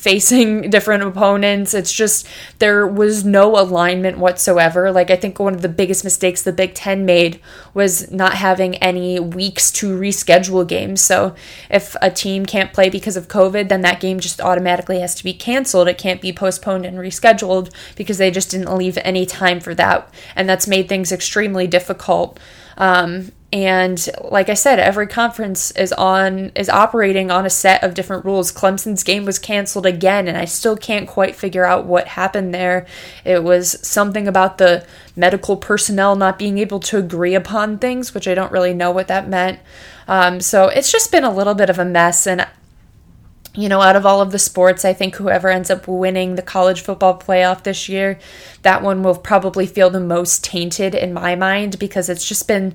facing 0.07 0.71
different 0.71 1.03
opponents. 1.03 1.75
It's 1.75 1.93
just 1.93 2.29
there 2.61 2.87
was 2.87 3.25
no 3.25 3.59
alignment 3.59 4.19
whatsoever. 4.19 4.93
Like 4.93 5.11
I 5.11 5.17
think 5.17 5.41
one 5.41 5.53
of 5.53 5.63
the 5.63 5.69
biggest 5.69 6.05
mistakes 6.05 6.43
the 6.43 6.53
Big 6.53 6.75
10 6.75 7.05
made 7.05 7.41
was 7.75 8.09
not 8.13 8.35
having 8.35 8.77
any 8.77 9.19
weeks 9.19 9.73
to 9.73 9.99
reschedule 9.99 10.65
games. 10.65 11.01
So 11.01 11.35
if 11.69 11.97
a 12.01 12.09
team 12.09 12.47
can't 12.47 12.73
play 12.73 12.89
because 12.89 13.17
of 13.17 13.27
COVID, 13.27 13.69
then 13.69 13.81
that 13.81 13.99
game 13.99 14.21
just 14.21 14.41
automatically 14.41 15.01
has 15.01 15.17
to 15.17 15.25
be 15.25 15.35
canceled. 15.35 15.89
It 15.89 15.99
can't 15.99 16.23
be 16.23 16.33
postponed 16.33 16.87
and 16.87 16.99
rescheduled 16.99 17.75
because 17.97 18.19
they 18.19 18.31
just 18.31 18.53
didn't 18.53 18.73
leave 18.77 18.99
any 19.03 19.27
time 19.27 19.59
for 19.59 19.75
that. 19.75 20.15
And 20.37 20.49
that's 20.49 20.69
made 20.69 20.89
things 20.89 21.11
extremely 21.11 21.67
difficult. 21.67 22.39
Um, 22.77 23.33
and 23.57 24.07
like 24.21 24.51
I 24.51 24.55
said, 24.55 24.79
every 24.79 25.07
conference 25.07 25.71
is 25.71 25.91
on 25.95 26.53
is 26.55 26.69
operating 26.69 27.31
on 27.31 27.47
a 27.47 27.51
set 27.51 27.83
of 27.83 27.95
different 27.95 28.27
rules. 28.27 28.53
Clemson's 28.53 29.03
game 29.03 29.25
was 29.25 29.39
canceled 29.39 29.87
again, 29.87 30.29
and 30.29 30.37
I 30.37 30.45
still 30.45 30.77
can't 30.77 31.09
quite 31.09 31.35
figure 31.35 31.65
out 31.65 31.87
what 31.87 32.07
happened 32.07 32.53
there. 32.53 32.87
It 33.25 33.43
was 33.43 33.79
something 33.81 34.29
about 34.29 34.59
the 34.59 34.87
medical 35.17 35.57
personnel 35.57 36.17
not 36.17 36.39
being 36.39 36.59
able 36.59 36.81
to 36.81 36.99
agree 36.99 37.35
upon 37.35 37.79
things, 37.79 38.13
which 38.13 38.29
I 38.29 38.35
don't 38.35 38.53
really 38.53 38.75
know 38.75 38.91
what 38.91 39.09
that 39.09 39.27
meant. 39.27 39.59
Um, 40.07 40.43
so 40.43 40.69
it's 40.69 40.93
just 40.93 41.11
been 41.11 41.25
a 41.25 41.33
little 41.33 41.55
bit 41.55 41.71
of 41.71 41.79
a 41.79 41.85
mess, 41.85 42.27
and 42.27 42.47
you 43.55 43.71
know, 43.71 43.81
out 43.81 43.97
of 43.97 44.05
all 44.05 44.21
of 44.21 44.33
the 44.33 44.39
sports, 44.39 44.85
I 44.85 44.93
think 44.93 45.17
whoever 45.17 45.49
ends 45.49 45.71
up 45.71 45.89
winning 45.89 46.35
the 46.35 46.43
college 46.43 46.83
football 46.83 47.19
playoff 47.19 47.63
this 47.63 47.89
year, 47.89 48.19
that 48.61 48.83
one 48.83 49.03
will 49.03 49.17
probably 49.17 49.67
feel 49.67 49.89
the 49.89 49.99
most 49.99 50.45
tainted 50.45 50.95
in 50.95 51.15
my 51.15 51.37
mind 51.37 51.79
because 51.79 52.11
it's 52.11 52.29
just 52.29 52.47
been 52.47 52.75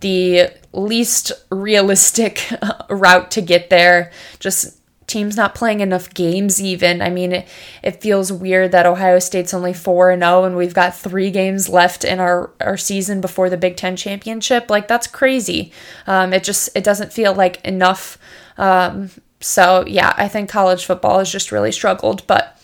the 0.00 0.50
least 0.72 1.32
realistic 1.50 2.48
route 2.90 3.30
to 3.32 3.40
get 3.40 3.70
there. 3.70 4.12
Just 4.38 4.74
teams 5.06 5.36
not 5.36 5.54
playing 5.54 5.80
enough 5.80 6.12
games 6.12 6.60
even. 6.60 7.00
I 7.00 7.08
mean, 7.08 7.32
it, 7.32 7.48
it 7.82 8.02
feels 8.02 8.30
weird 8.30 8.72
that 8.72 8.84
Ohio 8.84 9.18
State's 9.18 9.54
only 9.54 9.72
4 9.72 10.10
and 10.10 10.22
0 10.22 10.44
and 10.44 10.56
we've 10.56 10.74
got 10.74 10.94
3 10.94 11.30
games 11.30 11.68
left 11.68 12.04
in 12.04 12.20
our 12.20 12.50
our 12.60 12.76
season 12.76 13.20
before 13.20 13.48
the 13.48 13.56
Big 13.56 13.76
10 13.76 13.96
championship. 13.96 14.70
Like 14.70 14.86
that's 14.86 15.06
crazy. 15.06 15.72
Um, 16.06 16.32
it 16.32 16.44
just 16.44 16.68
it 16.76 16.84
doesn't 16.84 17.12
feel 17.12 17.34
like 17.34 17.64
enough 17.64 18.18
um, 18.58 19.10
so 19.40 19.84
yeah, 19.86 20.12
I 20.16 20.28
think 20.28 20.50
college 20.50 20.84
football 20.84 21.20
has 21.20 21.30
just 21.30 21.52
really 21.52 21.72
struggled, 21.72 22.26
but 22.26 22.57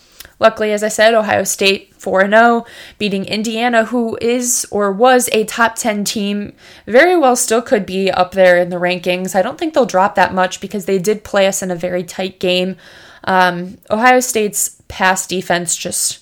Luckily, 0.45 0.73
as 0.73 0.83
I 0.83 0.89
said, 0.89 1.15
Ohio 1.15 1.43
State 1.43 1.95
4 1.95 2.29
0, 2.29 2.67
beating 2.99 3.25
Indiana, 3.25 3.87
who 3.87 4.19
is 4.21 4.67
or 4.71 4.93
was 4.93 5.31
a 5.33 5.45
top 5.45 5.77
10 5.77 6.05
team, 6.05 6.53
very 6.87 7.17
well 7.17 7.35
still 7.35 7.63
could 7.63 7.87
be 7.87 8.11
up 8.11 8.33
there 8.33 8.59
in 8.59 8.69
the 8.69 8.77
rankings. 8.77 9.35
I 9.35 9.41
don't 9.41 9.57
think 9.57 9.73
they'll 9.73 9.87
drop 9.87 10.17
that 10.17 10.35
much 10.35 10.61
because 10.61 10.85
they 10.85 10.99
did 10.99 11.25
play 11.25 11.47
us 11.47 11.63
in 11.63 11.71
a 11.71 11.75
very 11.75 12.05
tight 12.05 12.41
game. 12.41 12.77
Um, 13.25 13.79
Ohio 13.91 14.21
State's 14.21 14.83
pass 14.87 15.27
defense 15.27 15.79
just 15.79 16.19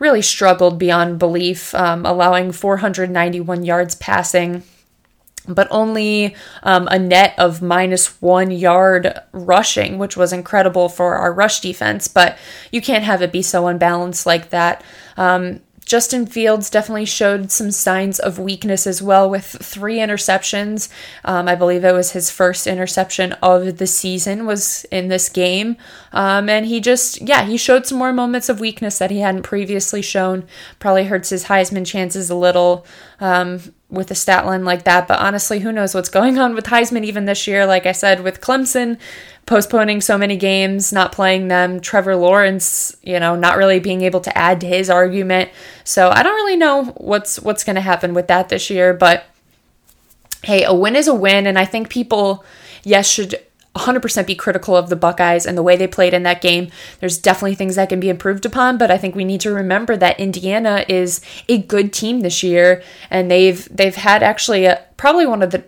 really 0.00 0.20
struggled 0.20 0.76
beyond 0.76 1.20
belief, 1.20 1.76
um, 1.76 2.04
allowing 2.04 2.50
491 2.50 3.64
yards 3.64 3.94
passing 3.94 4.64
but 5.46 5.68
only 5.70 6.34
um, 6.62 6.88
a 6.90 6.98
net 6.98 7.34
of 7.38 7.62
minus 7.62 8.20
one 8.20 8.50
yard 8.50 9.18
rushing, 9.32 9.98
which 9.98 10.16
was 10.16 10.32
incredible 10.32 10.88
for 10.88 11.16
our 11.16 11.32
rush 11.32 11.60
defense. 11.60 12.08
But 12.08 12.38
you 12.70 12.80
can't 12.80 13.04
have 13.04 13.22
it 13.22 13.32
be 13.32 13.42
so 13.42 13.66
unbalanced 13.66 14.26
like 14.26 14.50
that. 14.50 14.82
Um, 15.16 15.60
Justin 15.84 16.26
Fields 16.26 16.70
definitely 16.70 17.04
showed 17.04 17.50
some 17.50 17.70
signs 17.70 18.18
of 18.18 18.38
weakness 18.38 18.86
as 18.86 19.02
well 19.02 19.28
with 19.28 19.44
three 19.44 19.98
interceptions. 19.98 20.88
Um, 21.24 21.46
I 21.46 21.54
believe 21.54 21.84
it 21.84 21.92
was 21.92 22.12
his 22.12 22.30
first 22.30 22.66
interception 22.66 23.32
of 23.34 23.76
the 23.76 23.86
season 23.86 24.46
was 24.46 24.84
in 24.90 25.08
this 25.08 25.28
game. 25.28 25.76
Um, 26.12 26.48
and 26.48 26.64
he 26.64 26.80
just, 26.80 27.20
yeah, 27.20 27.44
he 27.44 27.58
showed 27.58 27.86
some 27.86 27.98
more 27.98 28.12
moments 28.12 28.48
of 28.48 28.60
weakness 28.60 28.98
that 28.98 29.10
he 29.10 29.20
hadn't 29.20 29.42
previously 29.42 30.00
shown. 30.00 30.46
Probably 30.78 31.04
hurts 31.04 31.28
his 31.28 31.44
Heisman 31.46 31.86
chances 31.86 32.30
a 32.30 32.34
little. 32.34 32.86
Um, 33.20 33.60
with 33.90 34.10
a 34.10 34.14
stat 34.14 34.46
line 34.46 34.64
like 34.64 34.84
that. 34.84 35.06
But 35.06 35.20
honestly, 35.20 35.60
who 35.60 35.72
knows 35.72 35.94
what's 35.94 36.08
going 36.08 36.38
on 36.38 36.54
with 36.54 36.66
Heisman 36.66 37.04
even 37.04 37.24
this 37.24 37.46
year? 37.46 37.66
Like 37.66 37.86
I 37.86 37.92
said, 37.92 38.22
with 38.22 38.40
Clemson 38.40 38.98
postponing 39.46 40.00
so 40.00 40.16
many 40.16 40.36
games, 40.36 40.92
not 40.92 41.12
playing 41.12 41.48
them, 41.48 41.80
Trevor 41.80 42.16
Lawrence, 42.16 42.96
you 43.02 43.20
know, 43.20 43.36
not 43.36 43.56
really 43.56 43.78
being 43.78 44.02
able 44.02 44.20
to 44.20 44.36
add 44.36 44.60
to 44.62 44.66
his 44.66 44.88
argument. 44.88 45.50
So 45.84 46.08
I 46.10 46.22
don't 46.22 46.34
really 46.34 46.56
know 46.56 46.84
what's 46.96 47.38
what's 47.40 47.64
going 47.64 47.76
to 47.76 47.82
happen 47.82 48.14
with 48.14 48.28
that 48.28 48.48
this 48.48 48.70
year, 48.70 48.94
but 48.94 49.24
hey, 50.42 50.64
a 50.64 50.74
win 50.74 50.96
is 50.96 51.08
a 51.08 51.14
win 51.14 51.46
and 51.46 51.58
I 51.58 51.64
think 51.64 51.88
people 51.88 52.44
yes 52.84 53.08
should 53.08 53.36
100% 53.74 54.26
be 54.26 54.34
critical 54.34 54.76
of 54.76 54.88
the 54.88 54.96
Buckeyes 54.96 55.46
and 55.46 55.58
the 55.58 55.62
way 55.62 55.76
they 55.76 55.86
played 55.86 56.14
in 56.14 56.22
that 56.22 56.40
game. 56.40 56.70
There's 57.00 57.18
definitely 57.18 57.56
things 57.56 57.74
that 57.74 57.88
can 57.88 58.00
be 58.00 58.08
improved 58.08 58.46
upon, 58.46 58.78
but 58.78 58.90
I 58.90 58.98
think 58.98 59.14
we 59.14 59.24
need 59.24 59.40
to 59.42 59.50
remember 59.50 59.96
that 59.96 60.20
Indiana 60.20 60.84
is 60.88 61.20
a 61.48 61.58
good 61.58 61.92
team 61.92 62.20
this 62.20 62.42
year 62.42 62.82
and 63.10 63.30
they've 63.30 63.68
they've 63.74 63.94
had 63.94 64.22
actually 64.22 64.66
a, 64.66 64.84
probably 64.96 65.26
one 65.26 65.42
of 65.42 65.50
the 65.50 65.64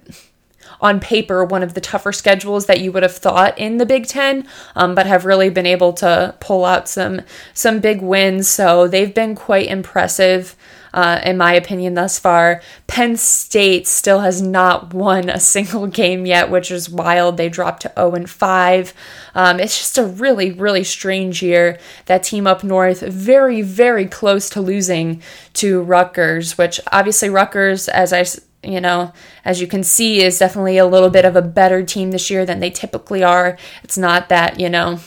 on 0.80 1.00
paper 1.00 1.44
one 1.44 1.62
of 1.62 1.74
the 1.74 1.80
tougher 1.80 2.12
schedules 2.12 2.66
that 2.66 2.80
you 2.80 2.92
would 2.92 3.02
have 3.02 3.16
thought 3.16 3.58
in 3.58 3.78
the 3.78 3.86
Big 3.86 4.06
Ten, 4.06 4.46
um, 4.74 4.94
but 4.94 5.06
have 5.06 5.24
really 5.24 5.50
been 5.50 5.66
able 5.66 5.92
to 5.94 6.34
pull 6.40 6.64
out 6.64 6.88
some 6.88 7.22
some 7.54 7.80
big 7.80 8.02
wins. 8.02 8.48
So 8.48 8.86
they've 8.86 9.14
been 9.14 9.34
quite 9.34 9.68
impressive 9.68 10.54
uh, 10.96 11.20
in 11.22 11.36
my 11.36 11.52
opinion, 11.52 11.92
thus 11.92 12.18
far. 12.18 12.62
Penn 12.86 13.18
State 13.18 13.86
still 13.86 14.20
has 14.20 14.40
not 14.40 14.94
won 14.94 15.28
a 15.28 15.38
single 15.38 15.86
game 16.02 16.24
yet, 16.24 16.50
which 16.50 16.70
is 16.70 16.88
wild. 16.88 17.36
They 17.36 17.50
dropped 17.50 17.82
to 17.82 17.92
0 17.94 18.14
and 18.14 18.30
5. 18.30 18.94
Um, 19.34 19.60
it's 19.60 19.76
just 19.76 19.98
a 19.98 20.06
really, 20.06 20.52
really 20.52 20.84
strange 20.84 21.42
year. 21.42 21.78
That 22.06 22.22
team 22.22 22.46
up 22.46 22.64
north, 22.64 23.02
very, 23.02 23.60
very 23.60 24.06
close 24.06 24.48
to 24.50 24.62
losing 24.62 25.22
to 25.54 25.82
Rutgers, 25.82 26.56
which 26.56 26.80
obviously 26.90 27.28
Rutgers, 27.28 27.88
as 27.88 28.14
I 28.14 28.24
you 28.62 28.80
know, 28.80 29.12
as 29.44 29.60
you 29.60 29.66
can 29.66 29.84
see, 29.84 30.22
is 30.22 30.38
definitely 30.38 30.78
a 30.78 30.86
little 30.86 31.10
bit 31.10 31.26
of 31.26 31.36
a 31.36 31.42
better 31.42 31.84
team 31.84 32.10
this 32.10 32.30
year 32.30 32.44
than 32.44 32.58
they 32.58 32.70
typically 32.70 33.22
are. 33.22 33.56
It's 33.84 33.98
not 33.98 34.28
that, 34.30 34.58
you 34.58 34.68
know, 34.68 34.98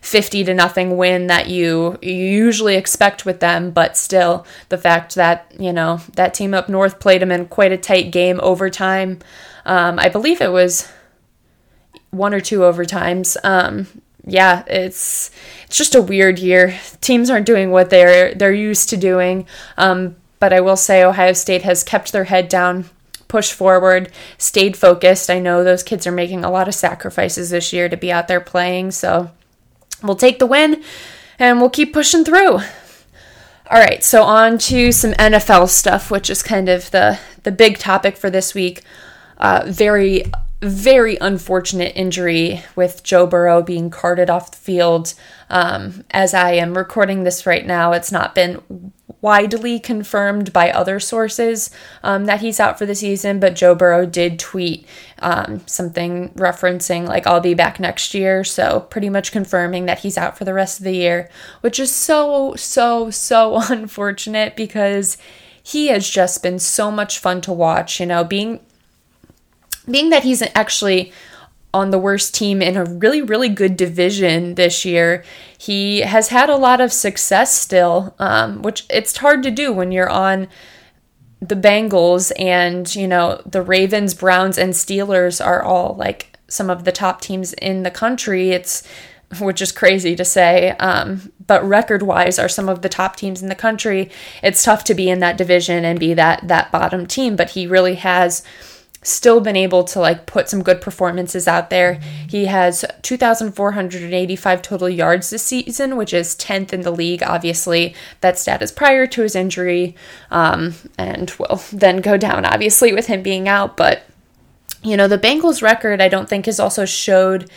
50 0.00 0.44
to 0.44 0.54
nothing 0.54 0.96
win 0.96 1.26
that 1.26 1.48
you, 1.48 1.98
you 2.00 2.12
usually 2.12 2.76
expect 2.76 3.26
with 3.26 3.40
them, 3.40 3.70
but 3.70 3.96
still 3.96 4.46
the 4.68 4.78
fact 4.78 5.14
that, 5.14 5.52
you 5.58 5.72
know, 5.72 6.00
that 6.14 6.34
team 6.34 6.54
up 6.54 6.68
north 6.68 7.00
played 7.00 7.20
them 7.20 7.30
in 7.30 7.46
quite 7.46 7.72
a 7.72 7.76
tight 7.76 8.10
game 8.10 8.40
overtime. 8.42 9.18
Um, 9.66 9.98
I 9.98 10.08
believe 10.08 10.40
it 10.40 10.52
was 10.52 10.90
one 12.10 12.34
or 12.34 12.40
two 12.40 12.60
overtimes. 12.60 13.36
Um, 13.44 13.86
yeah, 14.26 14.64
it's 14.66 15.30
it's 15.64 15.76
just 15.76 15.94
a 15.94 16.02
weird 16.02 16.38
year. 16.38 16.78
Teams 17.00 17.30
aren't 17.30 17.46
doing 17.46 17.70
what 17.70 17.90
they're 17.90 18.34
they're 18.34 18.52
used 18.52 18.88
to 18.90 18.96
doing. 18.96 19.46
Um, 19.76 20.16
but 20.38 20.52
I 20.52 20.60
will 20.60 20.76
say 20.76 21.02
Ohio 21.02 21.32
State 21.32 21.62
has 21.62 21.84
kept 21.84 22.12
their 22.12 22.24
head 22.24 22.48
down, 22.48 22.86
pushed 23.28 23.52
forward, 23.52 24.10
stayed 24.38 24.76
focused. 24.76 25.30
I 25.30 25.38
know 25.38 25.62
those 25.62 25.82
kids 25.82 26.06
are 26.06 26.12
making 26.12 26.44
a 26.44 26.50
lot 26.50 26.68
of 26.68 26.74
sacrifices 26.74 27.50
this 27.50 27.72
year 27.72 27.88
to 27.88 27.96
be 27.96 28.10
out 28.10 28.28
there 28.28 28.40
playing, 28.40 28.90
so 28.90 29.30
We'll 30.02 30.16
take 30.16 30.38
the 30.38 30.46
win 30.46 30.82
and 31.38 31.60
we'll 31.60 31.70
keep 31.70 31.92
pushing 31.92 32.24
through. 32.24 32.60
All 33.70 33.78
right, 33.78 34.02
so 34.02 34.24
on 34.24 34.58
to 34.58 34.90
some 34.90 35.12
NFL 35.12 35.68
stuff, 35.68 36.10
which 36.10 36.28
is 36.28 36.42
kind 36.42 36.68
of 36.68 36.90
the 36.90 37.18
the 37.42 37.52
big 37.52 37.78
topic 37.78 38.16
for 38.16 38.28
this 38.28 38.54
week. 38.54 38.82
Uh, 39.38 39.62
very 39.66 40.24
very 40.62 41.16
unfortunate 41.20 41.92
injury 41.96 42.62
with 42.76 43.02
Joe 43.02 43.26
Burrow 43.26 43.62
being 43.62 43.88
carted 43.88 44.28
off 44.28 44.50
the 44.50 44.58
field. 44.58 45.14
Um, 45.48 46.04
as 46.10 46.34
I 46.34 46.52
am 46.52 46.76
recording 46.76 47.24
this 47.24 47.46
right 47.46 47.66
now, 47.66 47.92
it's 47.92 48.12
not 48.12 48.34
been 48.34 48.92
widely 49.22 49.78
confirmed 49.78 50.52
by 50.52 50.70
other 50.70 50.98
sources 50.98 51.70
um, 52.02 52.24
that 52.24 52.40
he's 52.40 52.58
out 52.58 52.78
for 52.78 52.86
the 52.86 52.94
season, 52.94 53.38
but 53.38 53.54
Joe 53.54 53.74
Burrow 53.74 54.06
did 54.06 54.38
tweet 54.38 54.86
um, 55.18 55.60
something 55.66 56.30
referencing, 56.30 57.06
like, 57.06 57.26
I'll 57.26 57.40
be 57.40 57.54
back 57.54 57.78
next 57.78 58.14
year. 58.14 58.44
So, 58.44 58.80
pretty 58.80 59.10
much 59.10 59.32
confirming 59.32 59.86
that 59.86 60.00
he's 60.00 60.16
out 60.16 60.38
for 60.38 60.44
the 60.44 60.54
rest 60.54 60.78
of 60.78 60.84
the 60.84 60.94
year, 60.94 61.28
which 61.60 61.78
is 61.78 61.90
so, 61.90 62.54
so, 62.56 63.10
so 63.10 63.60
unfortunate 63.68 64.56
because 64.56 65.18
he 65.62 65.88
has 65.88 66.08
just 66.08 66.42
been 66.42 66.58
so 66.58 66.90
much 66.90 67.18
fun 67.18 67.40
to 67.42 67.52
watch. 67.52 68.00
You 68.00 68.06
know, 68.06 68.24
being 68.24 68.60
being 69.90 70.10
that 70.10 70.24
he's 70.24 70.42
actually 70.54 71.12
on 71.72 71.90
the 71.90 71.98
worst 71.98 72.34
team 72.34 72.60
in 72.60 72.76
a 72.76 72.84
really, 72.84 73.22
really 73.22 73.48
good 73.48 73.76
division 73.76 74.56
this 74.56 74.84
year. 74.84 75.24
He 75.56 76.00
has 76.00 76.28
had 76.28 76.50
a 76.50 76.56
lot 76.56 76.80
of 76.80 76.92
success 76.92 77.56
still, 77.56 78.14
um, 78.18 78.62
which 78.62 78.84
it's 78.90 79.16
hard 79.16 79.42
to 79.44 79.50
do 79.50 79.72
when 79.72 79.92
you're 79.92 80.08
on 80.08 80.48
the 81.40 81.54
Bengals 81.54 82.32
and, 82.38 82.94
you 82.94 83.08
know, 83.08 83.40
the 83.46 83.62
Ravens, 83.62 84.14
Browns, 84.14 84.58
and 84.58 84.72
Steelers 84.74 85.44
are 85.44 85.62
all 85.62 85.94
like 85.96 86.38
some 86.48 86.68
of 86.68 86.84
the 86.84 86.92
top 86.92 87.20
teams 87.20 87.52
in 87.54 87.82
the 87.82 87.90
country. 87.90 88.50
It's 88.50 88.82
which 89.38 89.62
is 89.62 89.70
crazy 89.70 90.16
to 90.16 90.24
say, 90.24 90.70
um, 90.80 91.30
but 91.46 91.64
record 91.64 92.02
wise 92.02 92.36
are 92.36 92.48
some 92.48 92.68
of 92.68 92.82
the 92.82 92.88
top 92.88 93.14
teams 93.14 93.42
in 93.42 93.48
the 93.48 93.54
country. 93.54 94.10
It's 94.42 94.64
tough 94.64 94.82
to 94.84 94.94
be 94.94 95.08
in 95.08 95.20
that 95.20 95.38
division 95.38 95.84
and 95.84 96.00
be 96.00 96.14
that 96.14 96.48
that 96.48 96.72
bottom 96.72 97.06
team, 97.06 97.36
but 97.36 97.50
he 97.50 97.66
really 97.66 97.94
has 97.94 98.42
still 99.02 99.40
been 99.40 99.56
able 99.56 99.82
to 99.82 99.98
like 99.98 100.26
put 100.26 100.48
some 100.48 100.62
good 100.62 100.80
performances 100.80 101.48
out 101.48 101.70
there. 101.70 101.94
He 102.28 102.46
has 102.46 102.84
2485 103.02 104.62
total 104.62 104.88
yards 104.88 105.30
this 105.30 105.42
season, 105.42 105.96
which 105.96 106.12
is 106.12 106.36
10th 106.36 106.72
in 106.72 106.82
the 106.82 106.90
league. 106.90 107.22
Obviously, 107.22 107.94
that 108.20 108.38
stat 108.38 108.60
is 108.62 108.72
prior 108.72 109.06
to 109.06 109.22
his 109.22 109.34
injury 109.34 109.96
um, 110.30 110.74
and 110.98 111.30
will 111.38 111.62
then 111.72 112.00
go 112.00 112.16
down 112.16 112.44
obviously 112.44 112.92
with 112.92 113.06
him 113.06 113.22
being 113.22 113.48
out, 113.48 113.76
but 113.76 114.04
you 114.82 114.96
know, 114.96 115.08
the 115.08 115.18
Bengals 115.18 115.62
record 115.62 116.00
I 116.00 116.08
don't 116.08 116.28
think 116.28 116.46
has 116.46 116.58
also 116.58 116.84
showed 116.84 117.50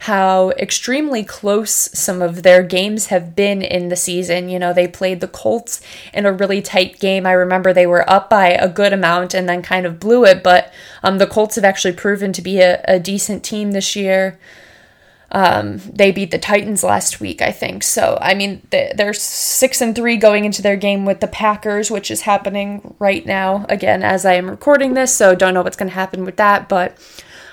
how 0.00 0.50
extremely 0.50 1.24
close 1.24 1.90
some 1.98 2.22
of 2.22 2.42
their 2.42 2.62
games 2.62 3.06
have 3.06 3.34
been 3.34 3.62
in 3.62 3.88
the 3.88 3.96
season. 3.96 4.48
You 4.48 4.58
know, 4.58 4.72
they 4.72 4.86
played 4.86 5.20
the 5.20 5.28
Colts 5.28 5.80
in 6.12 6.24
a 6.24 6.32
really 6.32 6.62
tight 6.62 7.00
game. 7.00 7.26
I 7.26 7.32
remember 7.32 7.72
they 7.72 7.86
were 7.86 8.08
up 8.08 8.30
by 8.30 8.50
a 8.50 8.68
good 8.68 8.92
amount 8.92 9.34
and 9.34 9.48
then 9.48 9.62
kind 9.62 9.86
of 9.86 9.98
blew 9.98 10.24
it, 10.24 10.42
but 10.42 10.72
um, 11.02 11.18
the 11.18 11.26
Colts 11.26 11.56
have 11.56 11.64
actually 11.64 11.94
proven 11.94 12.32
to 12.32 12.42
be 12.42 12.60
a, 12.60 12.80
a 12.86 13.00
decent 13.00 13.42
team 13.42 13.72
this 13.72 13.96
year. 13.96 14.38
Um, 15.30 15.78
they 15.78 16.10
beat 16.10 16.30
the 16.30 16.38
Titans 16.38 16.82
last 16.82 17.20
week, 17.20 17.42
I 17.42 17.52
think. 17.52 17.82
So, 17.82 18.16
I 18.20 18.34
mean, 18.34 18.66
they're 18.70 19.12
six 19.12 19.80
and 19.80 19.94
three 19.94 20.16
going 20.16 20.44
into 20.46 20.62
their 20.62 20.76
game 20.76 21.04
with 21.04 21.20
the 21.20 21.26
Packers, 21.26 21.90
which 21.90 22.10
is 22.10 22.22
happening 22.22 22.94
right 22.98 23.26
now, 23.26 23.66
again, 23.68 24.02
as 24.02 24.24
I 24.24 24.34
am 24.34 24.48
recording 24.48 24.94
this. 24.94 25.14
So, 25.14 25.34
don't 25.34 25.52
know 25.52 25.60
what's 25.60 25.76
going 25.76 25.90
to 25.90 25.94
happen 25.94 26.24
with 26.24 26.36
that. 26.36 26.68
But 26.68 26.96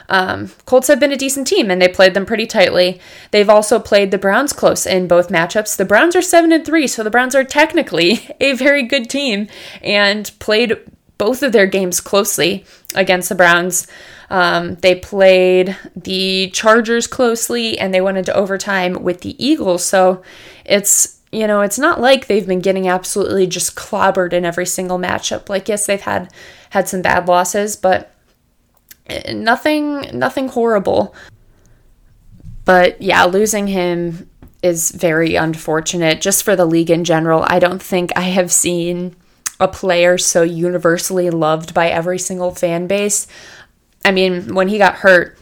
um, 0.10 0.52
Colts 0.66 0.88
have 0.88 1.00
been 1.00 1.12
a 1.12 1.18
decent 1.18 1.48
team 1.48 1.72
and 1.72 1.82
they 1.82 1.88
played 1.88 2.14
them 2.14 2.26
pretty 2.26 2.46
tightly. 2.46 3.00
They've 3.32 3.50
also 3.50 3.80
played 3.80 4.12
the 4.12 4.18
Browns 4.18 4.54
close 4.54 4.86
in 4.86 5.08
both 5.08 5.30
matchups. 5.30 5.76
The 5.76 5.86
Browns 5.86 6.16
are 6.16 6.22
7 6.22 6.52
and 6.52 6.66
3, 6.66 6.88
so 6.88 7.04
the 7.04 7.10
Browns 7.10 7.36
are 7.36 7.44
technically 7.44 8.30
a 8.40 8.54
very 8.54 8.84
good 8.84 9.10
team 9.10 9.48
and 9.82 10.32
played 10.40 10.78
both 11.18 11.44
of 11.44 11.54
their 11.54 11.68
games 11.68 12.02
closely 12.02 12.66
against 12.94 13.30
the 13.30 13.36
Browns. 13.36 13.88
Um, 14.30 14.76
they 14.76 14.96
played 14.96 15.78
the 15.96 16.50
Chargers 16.52 17.08
closely 17.08 17.78
and 17.78 17.94
they 17.94 18.02
went 18.02 18.18
into 18.18 18.34
overtime 18.34 19.04
with 19.04 19.22
the 19.22 19.44
Eagles. 19.44 19.86
So 19.86 20.24
it's, 20.66 21.20
you 21.32 21.48
know, 21.48 21.62
it's 21.62 21.80
not 21.80 22.02
like 22.02 22.28
they've 22.28 22.46
been 22.46 22.60
getting 22.60 22.88
absolutely 22.88 23.48
just 23.48 23.76
clobbered 23.76 24.34
in 24.34 24.46
every 24.46 24.66
single 24.66 24.98
matchup. 24.98 25.48
Like, 25.48 25.70
yes, 25.70 25.86
they've 25.86 26.02
had 26.02 26.32
had 26.72 26.90
some 26.90 27.02
bad 27.02 27.28
losses, 27.28 27.76
but 27.76 28.15
nothing 29.34 30.18
nothing 30.18 30.48
horrible. 30.50 31.16
But 32.66 33.02
yeah, 33.02 33.26
losing 33.26 33.68
him 33.68 34.30
is 34.64 34.92
very 34.92 35.36
unfortunate 35.36 36.22
just 36.22 36.44
for 36.44 36.56
the 36.56 36.66
league 36.66 36.90
in 36.90 37.04
general. 37.04 37.46
I 37.48 37.60
don't 37.60 37.82
think 37.82 38.12
I 38.16 38.22
have 38.22 38.52
seen 38.52 39.16
a 39.60 39.68
player 39.68 40.18
so 40.18 40.42
universally 40.42 41.30
loved 41.30 41.74
by 41.74 41.90
every 41.90 42.20
single 42.20 42.52
fan 42.52 42.88
base. 42.88 43.28
I 44.04 44.12
mean, 44.12 44.56
when 44.56 44.68
he 44.68 44.78
got 44.78 44.96
hurt, 44.96 45.38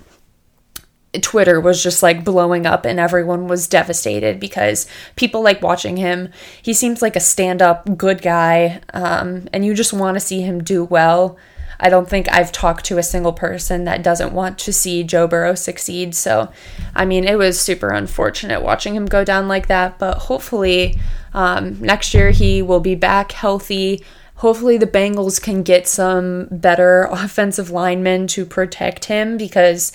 Twitter 1.21 1.59
was 1.61 1.81
just 1.81 2.01
like 2.01 2.25
blowing 2.25 2.65
up 2.65 2.85
and 2.85 2.99
everyone 2.99 3.47
was 3.47 3.67
devastated 3.67 4.39
because 4.39 4.87
people 5.15 5.41
like 5.41 5.61
watching 5.61 5.97
him. 5.97 6.29
He 6.61 6.73
seems 6.73 7.01
like 7.01 7.15
a 7.15 7.19
stand 7.19 7.61
up, 7.61 7.97
good 7.97 8.21
guy, 8.21 8.81
um, 8.93 9.47
and 9.53 9.63
you 9.63 9.73
just 9.73 9.93
want 9.93 10.15
to 10.15 10.19
see 10.19 10.41
him 10.41 10.63
do 10.63 10.83
well. 10.83 11.37
I 11.83 11.89
don't 11.89 12.09
think 12.09 12.27
I've 12.31 12.51
talked 12.51 12.85
to 12.85 12.97
a 12.97 13.03
single 13.03 13.33
person 13.33 13.83
that 13.83 14.01
doesn't 14.01 14.33
want 14.33 14.57
to 14.59 14.73
see 14.73 15.03
Joe 15.03 15.27
Burrow 15.27 15.53
succeed. 15.53 16.15
So, 16.15 16.51
I 16.95 17.05
mean, 17.05 17.25
it 17.25 17.37
was 17.37 17.59
super 17.59 17.89
unfortunate 17.89 18.63
watching 18.63 18.95
him 18.95 19.05
go 19.05 19.23
down 19.23 19.47
like 19.47 19.67
that, 19.67 19.99
but 19.99 20.17
hopefully 20.17 20.97
um, 21.33 21.79
next 21.81 22.13
year 22.13 22.31
he 22.31 22.61
will 22.61 22.79
be 22.79 22.95
back 22.95 23.33
healthy 23.33 24.03
hopefully 24.37 24.77
the 24.77 24.85
Bengals 24.87 25.41
can 25.41 25.63
get 25.63 25.87
some 25.87 26.49
better 26.51 27.03
offensive 27.11 27.69
linemen 27.69 28.27
to 28.27 28.45
protect 28.45 29.05
him 29.05 29.37
because 29.37 29.93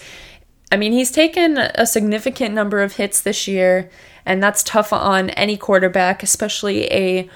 I 0.70 0.76
mean, 0.76 0.92
he's 0.92 1.10
taken 1.10 1.56
a 1.56 1.86
significant 1.86 2.54
number 2.54 2.82
of 2.82 2.96
hits 2.96 3.22
this 3.22 3.48
year, 3.48 3.88
and 4.26 4.42
that's 4.42 4.62
tough 4.62 4.92
on 4.92 5.30
any 5.30 5.56
quarterback, 5.56 6.22
especially 6.22 6.84
a 6.92 7.30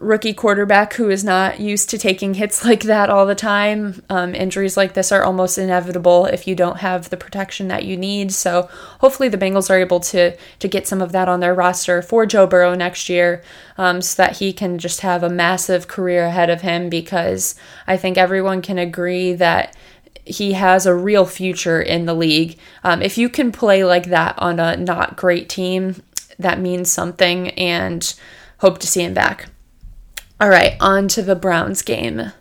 rookie 0.00 0.34
quarterback 0.34 0.94
who 0.94 1.10
is 1.10 1.24
not 1.24 1.60
used 1.60 1.90
to 1.90 1.98
taking 1.98 2.34
hits 2.34 2.64
like 2.64 2.82
that 2.84 3.10
all 3.10 3.26
the 3.26 3.34
time. 3.34 4.02
Um, 4.08 4.34
injuries 4.34 4.76
like 4.76 4.94
this 4.94 5.12
are 5.12 5.24
almost 5.24 5.58
inevitable 5.58 6.26
if 6.26 6.46
you 6.46 6.54
don't 6.54 6.78
have 6.78 7.10
the 7.10 7.16
protection 7.16 7.68
that 7.68 7.84
you 7.84 7.96
need. 7.96 8.32
So 8.32 8.68
hopefully 9.00 9.28
the 9.28 9.38
Bengals 9.38 9.70
are 9.70 9.78
able 9.78 10.00
to 10.00 10.36
to 10.58 10.68
get 10.68 10.86
some 10.86 11.02
of 11.02 11.12
that 11.12 11.28
on 11.28 11.40
their 11.40 11.54
roster 11.54 12.02
for 12.02 12.26
Joe 12.26 12.46
Burrow 12.46 12.74
next 12.74 13.08
year, 13.08 13.42
um, 13.78 14.00
so 14.02 14.22
that 14.22 14.38
he 14.38 14.52
can 14.52 14.78
just 14.78 15.00
have 15.00 15.22
a 15.22 15.28
massive 15.28 15.88
career 15.88 16.24
ahead 16.24 16.50
of 16.50 16.62
him. 16.62 16.88
Because 16.88 17.54
I 17.86 17.96
think 17.96 18.16
everyone 18.16 18.62
can 18.62 18.78
agree 18.78 19.32
that 19.34 19.76
he 20.24 20.54
has 20.54 20.86
a 20.86 20.94
real 20.94 21.24
future 21.24 21.80
in 21.80 22.06
the 22.06 22.14
league. 22.14 22.58
Um, 22.82 23.00
if 23.00 23.16
you 23.16 23.28
can 23.28 23.52
play 23.52 23.84
like 23.84 24.06
that 24.06 24.34
on 24.38 24.58
a 24.58 24.76
not 24.76 25.16
great 25.16 25.48
team, 25.48 26.02
that 26.38 26.58
means 26.58 26.90
something, 26.90 27.50
and 27.50 28.14
hope 28.58 28.78
to 28.78 28.86
see 28.86 29.02
him 29.02 29.14
back. 29.14 29.48
All 30.38 30.50
right, 30.50 30.76
on 30.80 31.08
to 31.08 31.22
the 31.22 31.34
Browns 31.34 31.82
game. 31.82 32.32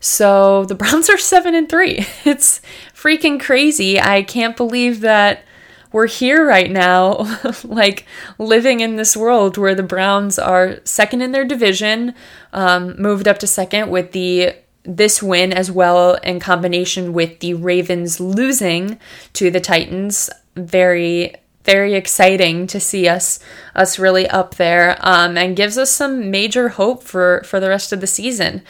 So 0.00 0.64
the 0.64 0.74
Browns 0.76 1.10
are 1.10 1.18
7 1.18 1.54
and 1.54 1.68
3. 1.68 2.06
It's 2.24 2.60
freaking 2.94 3.38
crazy. 3.40 4.00
I 4.00 4.22
can't 4.22 4.56
believe 4.56 5.00
that 5.00 5.44
we're 5.92 6.06
here 6.06 6.46
right 6.46 6.70
now, 6.70 7.26
like 7.64 8.06
living 8.38 8.80
in 8.80 8.96
this 8.96 9.16
world 9.16 9.56
where 9.56 9.74
the 9.74 9.82
Browns 9.82 10.38
are 10.38 10.78
second 10.84 11.22
in 11.22 11.32
their 11.32 11.44
division, 11.44 12.14
um, 12.52 13.00
moved 13.00 13.28
up 13.28 13.38
to 13.38 13.46
second 13.46 13.90
with 13.90 14.12
the 14.12 14.54
this 14.82 15.20
win 15.20 15.52
as 15.52 15.70
well 15.70 16.14
in 16.16 16.38
combination 16.38 17.12
with 17.12 17.40
the 17.40 17.54
Ravens 17.54 18.20
losing 18.20 19.00
to 19.32 19.50
the 19.50 19.60
Titans. 19.60 20.30
Very 20.54 21.34
very 21.66 21.92
exciting 21.94 22.66
to 22.68 22.80
see 22.80 23.06
us 23.08 23.38
us 23.74 23.98
really 23.98 24.26
up 24.30 24.54
there 24.54 24.96
um, 25.00 25.36
and 25.36 25.54
gives 25.56 25.76
us 25.76 25.90
some 25.90 26.30
major 26.30 26.70
hope 26.70 27.02
for 27.02 27.42
for 27.44 27.60
the 27.60 27.68
rest 27.68 27.92
of 27.92 28.00
the 28.00 28.06
season. 28.06 28.62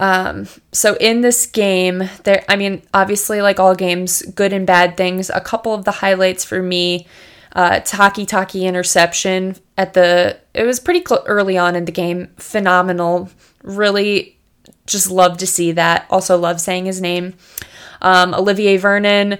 Um, 0.00 0.48
so 0.72 0.94
in 0.94 1.20
this 1.20 1.44
game, 1.44 2.08
there, 2.24 2.42
I 2.48 2.56
mean, 2.56 2.82
obviously, 2.94 3.42
like 3.42 3.60
all 3.60 3.74
games, 3.74 4.22
good 4.22 4.52
and 4.54 4.66
bad 4.66 4.96
things. 4.96 5.28
A 5.28 5.42
couple 5.42 5.74
of 5.74 5.84
the 5.84 5.90
highlights 5.90 6.42
for 6.42 6.62
me, 6.62 7.06
uh, 7.54 7.80
Takitaki 7.80 8.62
interception 8.62 9.56
at 9.76 9.92
the, 9.92 10.38
it 10.54 10.64
was 10.64 10.80
pretty 10.80 11.04
cl- 11.06 11.24
early 11.26 11.58
on 11.58 11.76
in 11.76 11.84
the 11.84 11.92
game, 11.92 12.28
phenomenal. 12.38 13.28
Really, 13.62 14.38
just 14.86 15.10
love 15.10 15.36
to 15.36 15.46
see 15.46 15.72
that. 15.72 16.06
Also 16.08 16.38
love 16.38 16.62
saying 16.62 16.86
his 16.86 17.02
name. 17.02 17.34
Um, 18.00 18.32
Olivier 18.32 18.78
Vernon 18.78 19.38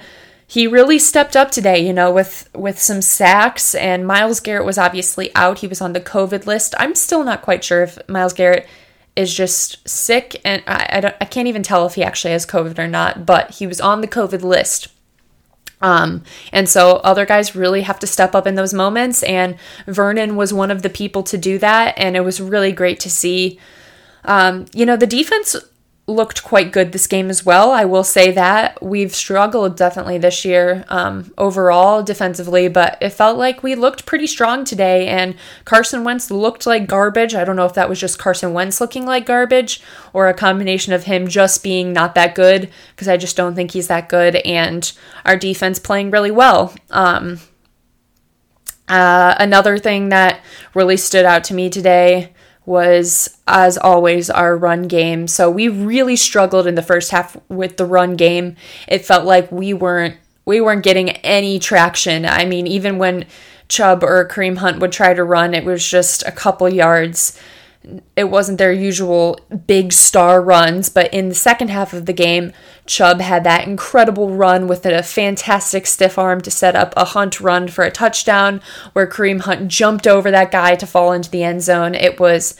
he 0.50 0.66
really 0.66 0.98
stepped 0.98 1.36
up 1.36 1.52
today, 1.52 1.78
you 1.78 1.92
know, 1.92 2.10
with 2.10 2.50
with 2.56 2.76
some 2.76 3.02
sacks 3.02 3.72
and 3.72 4.04
Myles 4.04 4.40
Garrett 4.40 4.66
was 4.66 4.78
obviously 4.78 5.32
out. 5.36 5.60
He 5.60 5.68
was 5.68 5.80
on 5.80 5.92
the 5.92 6.00
COVID 6.00 6.44
list. 6.44 6.74
I'm 6.76 6.96
still 6.96 7.22
not 7.22 7.42
quite 7.42 7.62
sure 7.62 7.84
if 7.84 7.96
Myles 8.08 8.32
Garrett 8.32 8.66
is 9.14 9.32
just 9.32 9.88
sick 9.88 10.40
and 10.44 10.60
I 10.66 10.86
I, 10.94 11.00
don't, 11.02 11.14
I 11.20 11.24
can't 11.26 11.46
even 11.46 11.62
tell 11.62 11.86
if 11.86 11.94
he 11.94 12.02
actually 12.02 12.32
has 12.32 12.46
COVID 12.46 12.80
or 12.80 12.88
not, 12.88 13.24
but 13.24 13.52
he 13.52 13.66
was 13.68 13.80
on 13.80 14.00
the 14.00 14.08
COVID 14.08 14.42
list. 14.42 14.88
Um, 15.80 16.24
and 16.52 16.68
so 16.68 16.96
other 16.96 17.26
guys 17.26 17.54
really 17.54 17.82
have 17.82 18.00
to 18.00 18.08
step 18.08 18.34
up 18.34 18.44
in 18.44 18.56
those 18.56 18.74
moments 18.74 19.22
and 19.22 19.56
Vernon 19.86 20.34
was 20.34 20.52
one 20.52 20.72
of 20.72 20.82
the 20.82 20.90
people 20.90 21.22
to 21.22 21.38
do 21.38 21.58
that 21.58 21.94
and 21.96 22.16
it 22.16 22.20
was 22.22 22.40
really 22.40 22.72
great 22.72 22.98
to 23.00 23.08
see 23.08 23.60
um, 24.24 24.66
you 24.74 24.84
know, 24.84 24.96
the 24.96 25.06
defense 25.06 25.56
looked 26.10 26.42
quite 26.42 26.72
good 26.72 26.92
this 26.92 27.06
game 27.06 27.30
as 27.30 27.46
well. 27.46 27.70
I 27.70 27.84
will 27.84 28.04
say 28.04 28.30
that 28.32 28.82
we've 28.82 29.14
struggled 29.14 29.76
definitely 29.76 30.18
this 30.18 30.44
year 30.44 30.84
um, 30.88 31.32
overall 31.38 32.02
defensively, 32.02 32.68
but 32.68 32.98
it 33.00 33.10
felt 33.10 33.38
like 33.38 33.62
we 33.62 33.74
looked 33.74 34.06
pretty 34.06 34.26
strong 34.26 34.64
today. 34.64 35.08
And 35.08 35.36
Carson 35.64 36.04
Wentz 36.04 36.30
looked 36.30 36.66
like 36.66 36.86
garbage. 36.86 37.34
I 37.34 37.44
don't 37.44 37.56
know 37.56 37.64
if 37.64 37.74
that 37.74 37.88
was 37.88 38.00
just 38.00 38.18
Carson 38.18 38.52
Wentz 38.52 38.80
looking 38.80 39.06
like 39.06 39.24
garbage 39.24 39.80
or 40.12 40.28
a 40.28 40.34
combination 40.34 40.92
of 40.92 41.04
him 41.04 41.28
just 41.28 41.62
being 41.62 41.92
not 41.92 42.14
that 42.16 42.34
good 42.34 42.70
because 42.94 43.08
I 43.08 43.16
just 43.16 43.36
don't 43.36 43.54
think 43.54 43.70
he's 43.70 43.88
that 43.88 44.08
good, 44.08 44.36
and 44.36 44.92
our 45.24 45.36
defense 45.36 45.78
playing 45.78 46.10
really 46.10 46.30
well. 46.30 46.74
Um, 46.90 47.38
uh, 48.88 49.36
another 49.38 49.78
thing 49.78 50.08
that 50.08 50.40
really 50.74 50.96
stood 50.96 51.24
out 51.24 51.44
to 51.44 51.54
me 51.54 51.70
today 51.70 52.32
was, 52.66 53.38
as 53.46 53.78
always, 53.78 54.30
our 54.30 54.56
run 54.56 54.88
game. 54.88 55.26
So 55.26 55.50
we 55.50 55.68
really 55.68 56.16
struggled 56.16 56.66
in 56.66 56.74
the 56.74 56.82
first 56.82 57.10
half 57.10 57.36
with 57.48 57.76
the 57.76 57.86
run 57.86 58.16
game. 58.16 58.56
It 58.86 59.04
felt 59.04 59.24
like 59.24 59.50
we 59.50 59.72
weren't 59.72 60.16
we 60.46 60.60
weren't 60.60 60.82
getting 60.82 61.10
any 61.10 61.58
traction. 61.58 62.24
I 62.26 62.44
mean, 62.44 62.66
even 62.66 62.98
when 62.98 63.26
Chubb 63.68 64.02
or 64.02 64.26
Kareem 64.26 64.58
Hunt 64.58 64.80
would 64.80 64.90
try 64.90 65.14
to 65.14 65.22
run, 65.22 65.54
it 65.54 65.64
was 65.64 65.88
just 65.88 66.26
a 66.26 66.32
couple 66.32 66.68
yards 66.68 67.38
it 68.14 68.24
wasn't 68.24 68.58
their 68.58 68.72
usual 68.72 69.38
big 69.66 69.92
star 69.92 70.42
runs, 70.42 70.90
but 70.90 71.12
in 71.14 71.30
the 71.30 71.34
second 71.34 71.68
half 71.68 71.94
of 71.94 72.04
the 72.04 72.12
game, 72.12 72.52
Chubb 72.84 73.20
had 73.20 73.42
that 73.44 73.66
incredible 73.66 74.30
run 74.30 74.68
with 74.68 74.84
a 74.84 75.02
fantastic 75.02 75.86
stiff 75.86 76.18
arm 76.18 76.42
to 76.42 76.50
set 76.50 76.76
up 76.76 76.92
a 76.96 77.06
Hunt 77.06 77.40
run 77.40 77.68
for 77.68 77.84
a 77.84 77.90
touchdown 77.90 78.60
where 78.92 79.06
Kareem 79.06 79.40
Hunt 79.40 79.68
jumped 79.68 80.06
over 80.06 80.30
that 80.30 80.50
guy 80.50 80.74
to 80.74 80.86
fall 80.86 81.12
into 81.12 81.30
the 81.30 81.42
end 81.42 81.62
zone. 81.62 81.94
It 81.94 82.20
was 82.20 82.54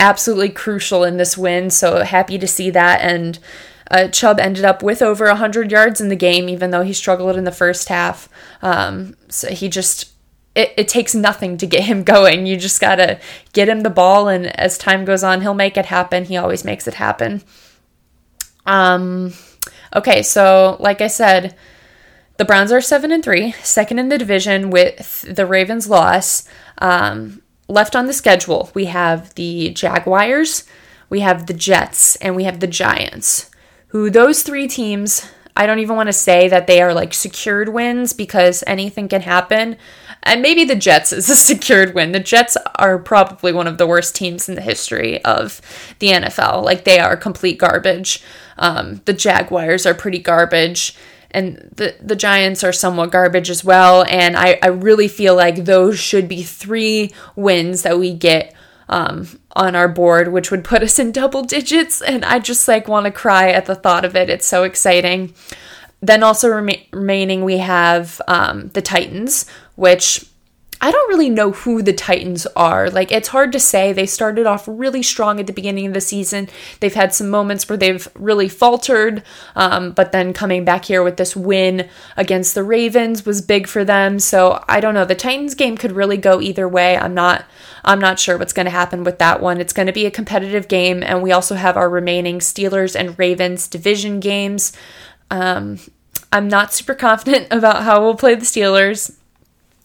absolutely 0.00 0.48
crucial 0.48 1.04
in 1.04 1.16
this 1.16 1.38
win, 1.38 1.70
so 1.70 2.02
happy 2.02 2.36
to 2.38 2.48
see 2.48 2.70
that. 2.70 3.02
And 3.02 3.38
uh, 3.88 4.08
Chubb 4.08 4.40
ended 4.40 4.64
up 4.64 4.82
with 4.82 5.00
over 5.00 5.26
100 5.26 5.70
yards 5.70 6.00
in 6.00 6.08
the 6.08 6.16
game, 6.16 6.48
even 6.48 6.70
though 6.70 6.82
he 6.82 6.92
struggled 6.92 7.36
in 7.36 7.44
the 7.44 7.52
first 7.52 7.88
half. 7.88 8.28
Um, 8.62 9.14
so 9.28 9.48
he 9.50 9.68
just 9.68 10.12
it, 10.60 10.74
it 10.76 10.88
takes 10.88 11.14
nothing 11.14 11.56
to 11.56 11.66
get 11.66 11.84
him 11.84 12.02
going. 12.14 12.46
You 12.46 12.56
just 12.56 12.80
got 12.80 12.96
to 12.96 13.18
get 13.52 13.68
him 13.68 13.80
the 13.80 13.90
ball, 13.90 14.28
and 14.28 14.46
as 14.58 14.78
time 14.78 15.04
goes 15.04 15.24
on, 15.24 15.40
he'll 15.40 15.54
make 15.54 15.76
it 15.76 15.86
happen. 15.86 16.24
He 16.24 16.36
always 16.36 16.64
makes 16.64 16.86
it 16.86 16.94
happen. 16.94 17.42
Um, 18.66 19.32
okay, 19.94 20.22
so 20.22 20.76
like 20.80 21.00
I 21.00 21.06
said, 21.06 21.56
the 22.36 22.44
Browns 22.44 22.72
are 22.72 22.80
seven 22.80 23.10
and 23.10 23.24
three, 23.24 23.52
second 23.62 23.98
in 23.98 24.08
the 24.08 24.18
division 24.18 24.70
with 24.70 25.22
the 25.22 25.46
Ravens' 25.46 25.88
loss. 25.88 26.48
Um, 26.78 27.42
left 27.68 27.96
on 27.96 28.06
the 28.06 28.12
schedule, 28.12 28.70
we 28.74 28.86
have 28.86 29.34
the 29.34 29.70
Jaguars, 29.70 30.64
we 31.08 31.20
have 31.20 31.46
the 31.46 31.54
Jets, 31.54 32.16
and 32.16 32.36
we 32.36 32.44
have 32.44 32.60
the 32.60 32.66
Giants. 32.66 33.50
Who 33.88 34.08
those 34.08 34.42
three 34.42 34.68
teams 34.68 35.26
I 35.56 35.66
don't 35.66 35.80
even 35.80 35.96
want 35.96 36.06
to 36.06 36.12
say 36.14 36.48
that 36.48 36.66
they 36.66 36.80
are 36.80 36.94
like 36.94 37.12
secured 37.12 37.68
wins 37.68 38.12
because 38.12 38.64
anything 38.66 39.08
can 39.08 39.20
happen. 39.20 39.76
And 40.22 40.42
maybe 40.42 40.64
the 40.64 40.76
Jets 40.76 41.12
is 41.12 41.28
a 41.30 41.36
secured 41.36 41.94
win. 41.94 42.12
The 42.12 42.20
Jets 42.20 42.56
are 42.76 42.98
probably 42.98 43.52
one 43.52 43.66
of 43.66 43.78
the 43.78 43.86
worst 43.86 44.14
teams 44.14 44.48
in 44.48 44.54
the 44.54 44.60
history 44.60 45.24
of 45.24 45.60
the 45.98 46.08
NFL. 46.08 46.62
Like 46.62 46.84
they 46.84 46.98
are 46.98 47.16
complete 47.16 47.58
garbage. 47.58 48.22
Um, 48.58 49.00
the 49.04 49.12
Jaguars 49.12 49.86
are 49.86 49.94
pretty 49.94 50.18
garbage. 50.18 50.96
And 51.32 51.70
the, 51.74 51.94
the 52.00 52.16
Giants 52.16 52.64
are 52.64 52.72
somewhat 52.72 53.12
garbage 53.12 53.50
as 53.50 53.64
well. 53.64 54.04
And 54.08 54.36
I, 54.36 54.58
I 54.62 54.68
really 54.68 55.06
feel 55.08 55.36
like 55.36 55.64
those 55.64 55.98
should 55.98 56.28
be 56.28 56.42
three 56.42 57.12
wins 57.36 57.82
that 57.82 57.98
we 57.98 58.12
get 58.12 58.54
um, 58.88 59.28
on 59.54 59.76
our 59.76 59.88
board, 59.88 60.32
which 60.32 60.50
would 60.50 60.64
put 60.64 60.82
us 60.82 60.98
in 60.98 61.12
double 61.12 61.42
digits. 61.42 62.02
And 62.02 62.24
I 62.24 62.40
just 62.40 62.66
like 62.66 62.88
want 62.88 63.04
to 63.06 63.12
cry 63.12 63.50
at 63.50 63.66
the 63.66 63.76
thought 63.76 64.04
of 64.04 64.16
it. 64.16 64.28
It's 64.28 64.46
so 64.46 64.64
exciting. 64.64 65.32
Then 66.02 66.22
also 66.22 66.48
remaining, 66.48 67.44
we 67.44 67.58
have 67.58 68.20
um, 68.26 68.68
the 68.68 68.82
Titans, 68.82 69.46
which 69.76 70.24
I 70.82 70.90
don't 70.90 71.08
really 71.10 71.28
know 71.28 71.50
who 71.50 71.82
the 71.82 71.92
Titans 71.92 72.46
are. 72.56 72.88
Like, 72.88 73.12
it's 73.12 73.28
hard 73.28 73.52
to 73.52 73.60
say. 73.60 73.92
They 73.92 74.06
started 74.06 74.46
off 74.46 74.64
really 74.66 75.02
strong 75.02 75.38
at 75.38 75.46
the 75.46 75.52
beginning 75.52 75.86
of 75.86 75.92
the 75.92 76.00
season. 76.00 76.48
They've 76.80 76.94
had 76.94 77.12
some 77.12 77.28
moments 77.28 77.68
where 77.68 77.76
they've 77.76 78.08
really 78.14 78.48
faltered, 78.48 79.22
um, 79.54 79.92
but 79.92 80.12
then 80.12 80.32
coming 80.32 80.64
back 80.64 80.86
here 80.86 81.02
with 81.02 81.18
this 81.18 81.36
win 81.36 81.86
against 82.16 82.54
the 82.54 82.64
Ravens 82.64 83.26
was 83.26 83.42
big 83.42 83.66
for 83.66 83.84
them. 83.84 84.18
So 84.18 84.64
I 84.68 84.80
don't 84.80 84.94
know. 84.94 85.04
The 85.04 85.14
Titans 85.14 85.54
game 85.54 85.76
could 85.76 85.92
really 85.92 86.16
go 86.16 86.40
either 86.40 86.66
way. 86.66 86.96
I'm 86.96 87.14
not. 87.14 87.44
I'm 87.82 87.98
not 87.98 88.18
sure 88.18 88.36
what's 88.36 88.52
going 88.52 88.66
to 88.66 88.70
happen 88.70 89.04
with 89.04 89.18
that 89.18 89.40
one. 89.40 89.58
It's 89.58 89.72
going 89.72 89.86
to 89.86 89.92
be 89.92 90.04
a 90.04 90.10
competitive 90.10 90.68
game, 90.68 91.02
and 91.02 91.22
we 91.22 91.32
also 91.32 91.54
have 91.54 91.78
our 91.78 91.88
remaining 91.88 92.38
Steelers 92.38 92.94
and 92.94 93.18
Ravens 93.18 93.66
division 93.68 94.20
games. 94.20 94.72
Um, 95.30 95.78
I'm 96.32 96.48
not 96.48 96.72
super 96.72 96.94
confident 96.94 97.48
about 97.50 97.82
how 97.82 98.00
we'll 98.00 98.16
play 98.16 98.34
the 98.34 98.44
Steelers. 98.44 99.16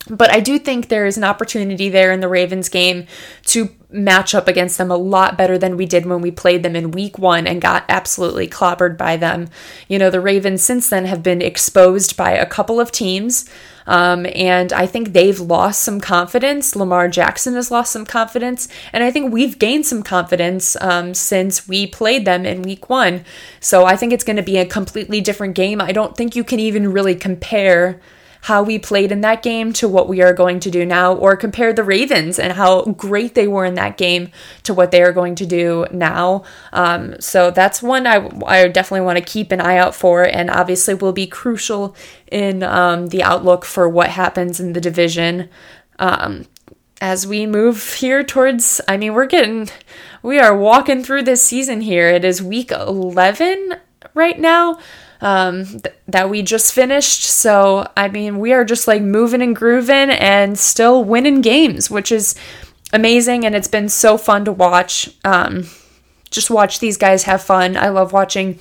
But 0.08 0.30
I 0.30 0.40
do 0.40 0.60
think 0.60 0.88
there 0.88 1.08
is 1.08 1.18
an 1.18 1.24
opportunity 1.24 1.90
there 1.90 2.12
in 2.12 2.20
the 2.20 2.28
Ravens 2.28 2.70
game 2.70 3.08
to 3.46 3.70
match 3.90 4.36
up 4.36 4.48
against 4.48 4.78
them 4.78 4.92
a 4.92 4.98
lot 4.98 5.38
better 5.38 5.58
than 5.58 5.78
we 5.78 5.88
did 5.88 6.06
when 6.06 6.22
we 6.22 6.30
played 6.30 6.62
them 6.62 6.76
in 6.76 6.92
week 6.92 7.18
one 7.18 7.48
and 7.48 7.62
got 7.62 7.86
absolutely 7.90 8.48
clobbered 8.48 8.98
by 8.98 9.18
them. 9.18 9.48
You 9.88 9.98
know, 9.98 10.12
the 10.12 10.22
Ravens 10.22 10.62
since 10.62 10.90
then 10.90 11.06
have 11.06 11.24
been 11.24 11.42
exposed 11.42 12.16
by 12.16 12.32
a 12.32 12.46
couple 12.46 12.80
of 12.80 12.92
teams. 12.92 13.50
Um, 13.88 14.26
and 14.34 14.74
I 14.74 14.88
think 14.88 15.14
they've 15.14 15.40
lost 15.40 15.82
some 15.82 16.00
confidence. 16.00 16.76
Lamar 16.76 17.08
Jackson 17.08 17.54
has 17.54 17.72
lost 17.72 17.92
some 17.92 18.06
confidence. 18.06 18.68
And 18.92 19.04
I 19.04 19.12
think 19.12 19.32
we've 19.32 19.60
gained 19.60 19.86
some 19.86 20.04
confidence 20.04 20.76
um, 20.82 21.14
since 21.14 21.68
we 21.68 21.88
played 21.88 22.26
them 22.26 22.46
in 22.46 22.64
week 22.64 22.90
one. 22.90 23.26
So 23.60 23.86
I 23.86 23.96
think 23.96 24.14
it's 24.14 24.24
going 24.24 24.38
to 24.38 24.44
be 24.44 24.58
a 24.58 24.66
completely 24.66 25.22
different 25.22 25.56
game. 25.56 25.82
I 25.82 25.92
don't 25.92 26.18
think 26.18 26.36
you 26.36 26.44
can 26.44 26.60
even 26.60 26.92
really 26.92 27.16
compare 27.16 28.00
how 28.46 28.62
we 28.62 28.78
played 28.78 29.12
in 29.12 29.22
that 29.22 29.42
game 29.42 29.74
to 29.74 29.88
what 29.88 30.08
we 30.08 30.22
are 30.22 30.32
going 30.32 30.60
to 30.60 30.70
do 30.70 30.86
now, 30.86 31.16
or 31.16 31.36
compare 31.36 31.74
the 31.74 31.84
Ravens 31.84 32.38
and 32.38 32.54
how 32.54 32.84
great 32.84 33.34
they 33.34 33.48
were 33.48 33.66
in 33.66 33.74
that 33.74 33.98
game 33.98 34.30
to 34.62 34.72
what 34.72 34.92
they 34.92 35.02
are 35.02 35.12
going 35.12 35.34
to 35.34 35.48
do 35.48 35.88
now. 35.92 36.44
Um, 36.72 37.20
so 37.20 37.50
that's 37.50 37.82
one 37.82 38.06
I, 38.06 38.30
I 38.46 38.68
definitely 38.68 39.04
want 39.04 39.18
to 39.18 39.24
keep 39.24 39.52
an 39.52 39.60
eye 39.60 39.78
out 39.78 39.96
for, 39.96 40.22
and 40.22 40.52
obviously 40.52 40.94
will 40.94 41.12
be 41.12 41.26
crucial 41.26 41.96
in 42.32 42.62
um, 42.62 43.08
the 43.08 43.24
outlook 43.24 43.66
for 43.66 43.90
what 43.90 44.10
happens 44.10 44.60
in 44.60 44.74
the 44.74 44.82
division. 44.82 45.50
Um, 45.98 46.46
as 47.02 47.26
we 47.26 47.48
move 47.48 47.96
here 47.96 48.24
towards, 48.24 48.80
I 48.88 48.96
mean, 48.96 49.16
we're 49.16 49.26
getting, 49.26 49.70
we 50.22 50.38
are 50.38 50.56
walking 50.56 51.04
through 51.04 51.24
this 51.24 51.42
season 51.42 51.82
here. 51.82 52.10
It 52.10 52.24
is 52.24 52.44
week 52.44 52.70
11 52.70 53.74
right 54.14 54.38
now 54.38 54.78
um, 55.22 55.66
th- 55.66 55.96
that 56.08 56.30
we 56.30 56.42
just 56.42 56.74
finished. 56.74 57.24
So, 57.24 57.90
I 57.96 58.08
mean, 58.10 58.40
we 58.40 58.54
are 58.54 58.66
just 58.66 58.88
like 58.88 59.02
moving 59.02 59.42
and 59.42 59.56
grooving 59.56 60.10
and 60.12 60.58
still 60.58 61.04
winning 61.04 61.42
games, 61.42 61.90
which 61.90 62.12
is 62.12 62.36
amazing. 62.94 63.46
And 63.46 63.56
it's 63.56 63.68
been 63.68 63.90
so 63.90 64.18
fun 64.18 64.46
to 64.46 64.52
watch. 64.52 65.10
Um, 65.24 65.68
just 66.30 66.50
watch 66.50 66.80
these 66.80 66.98
guys 66.98 67.24
have 67.24 67.42
fun. 67.42 67.78
I 67.78 67.90
love 67.90 68.12
watching 68.12 68.60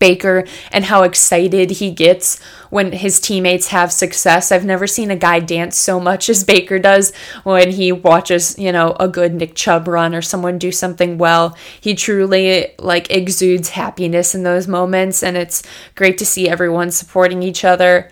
Baker 0.00 0.44
and 0.72 0.86
how 0.86 1.04
excited 1.04 1.70
he 1.70 1.92
gets 1.92 2.42
when 2.70 2.90
his 2.90 3.20
teammates 3.20 3.68
have 3.68 3.92
success. 3.92 4.50
I've 4.50 4.64
never 4.64 4.88
seen 4.88 5.12
a 5.12 5.16
guy 5.16 5.38
dance 5.38 5.76
so 5.76 6.00
much 6.00 6.28
as 6.28 6.42
Baker 6.42 6.80
does 6.80 7.12
when 7.44 7.70
he 7.70 7.92
watches, 7.92 8.58
you 8.58 8.72
know, 8.72 8.96
a 8.98 9.06
good 9.06 9.34
Nick 9.34 9.54
Chubb 9.54 9.86
run 9.86 10.14
or 10.14 10.22
someone 10.22 10.58
do 10.58 10.72
something 10.72 11.18
well. 11.18 11.56
He 11.80 11.94
truly 11.94 12.74
like 12.80 13.10
exudes 13.10 13.70
happiness 13.70 14.34
in 14.34 14.42
those 14.42 14.66
moments 14.66 15.22
and 15.22 15.36
it's 15.36 15.62
great 15.94 16.18
to 16.18 16.26
see 16.26 16.48
everyone 16.48 16.90
supporting 16.90 17.44
each 17.44 17.64
other. 17.64 18.10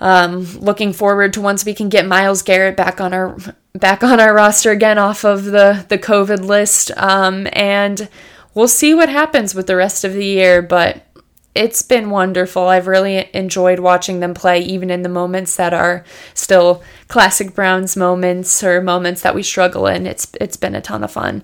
Um, 0.00 0.44
looking 0.58 0.94
forward 0.94 1.34
to 1.34 1.42
once 1.42 1.66
we 1.66 1.74
can 1.74 1.90
get 1.90 2.06
Myles 2.06 2.40
Garrett 2.40 2.76
back 2.76 3.00
on 3.00 3.12
our 3.12 3.36
back 3.74 4.02
on 4.02 4.18
our 4.18 4.34
roster 4.34 4.70
again 4.70 4.98
off 4.98 5.24
of 5.24 5.44
the 5.44 5.84
the 5.88 5.98
COVID 5.98 6.40
list. 6.40 6.90
Um, 6.96 7.46
and 7.52 8.08
we'll 8.54 8.66
see 8.68 8.94
what 8.94 9.10
happens 9.10 9.54
with 9.54 9.66
the 9.66 9.76
rest 9.76 10.04
of 10.04 10.14
the 10.14 10.24
year, 10.24 10.62
but 10.62 11.04
it's 11.54 11.82
been 11.82 12.10
wonderful. 12.10 12.68
I've 12.68 12.86
really 12.86 13.28
enjoyed 13.34 13.80
watching 13.80 14.20
them 14.20 14.34
play, 14.34 14.60
even 14.60 14.90
in 14.90 15.02
the 15.02 15.08
moments 15.08 15.56
that 15.56 15.74
are 15.74 16.04
still 16.32 16.82
classic 17.08 17.54
Browns 17.54 17.96
moments 17.96 18.62
or 18.62 18.80
moments 18.80 19.22
that 19.22 19.34
we 19.34 19.42
struggle 19.42 19.86
in. 19.86 20.06
It's 20.06 20.30
it's 20.40 20.56
been 20.56 20.74
a 20.74 20.80
ton 20.80 21.02
of 21.02 21.10
fun. 21.10 21.42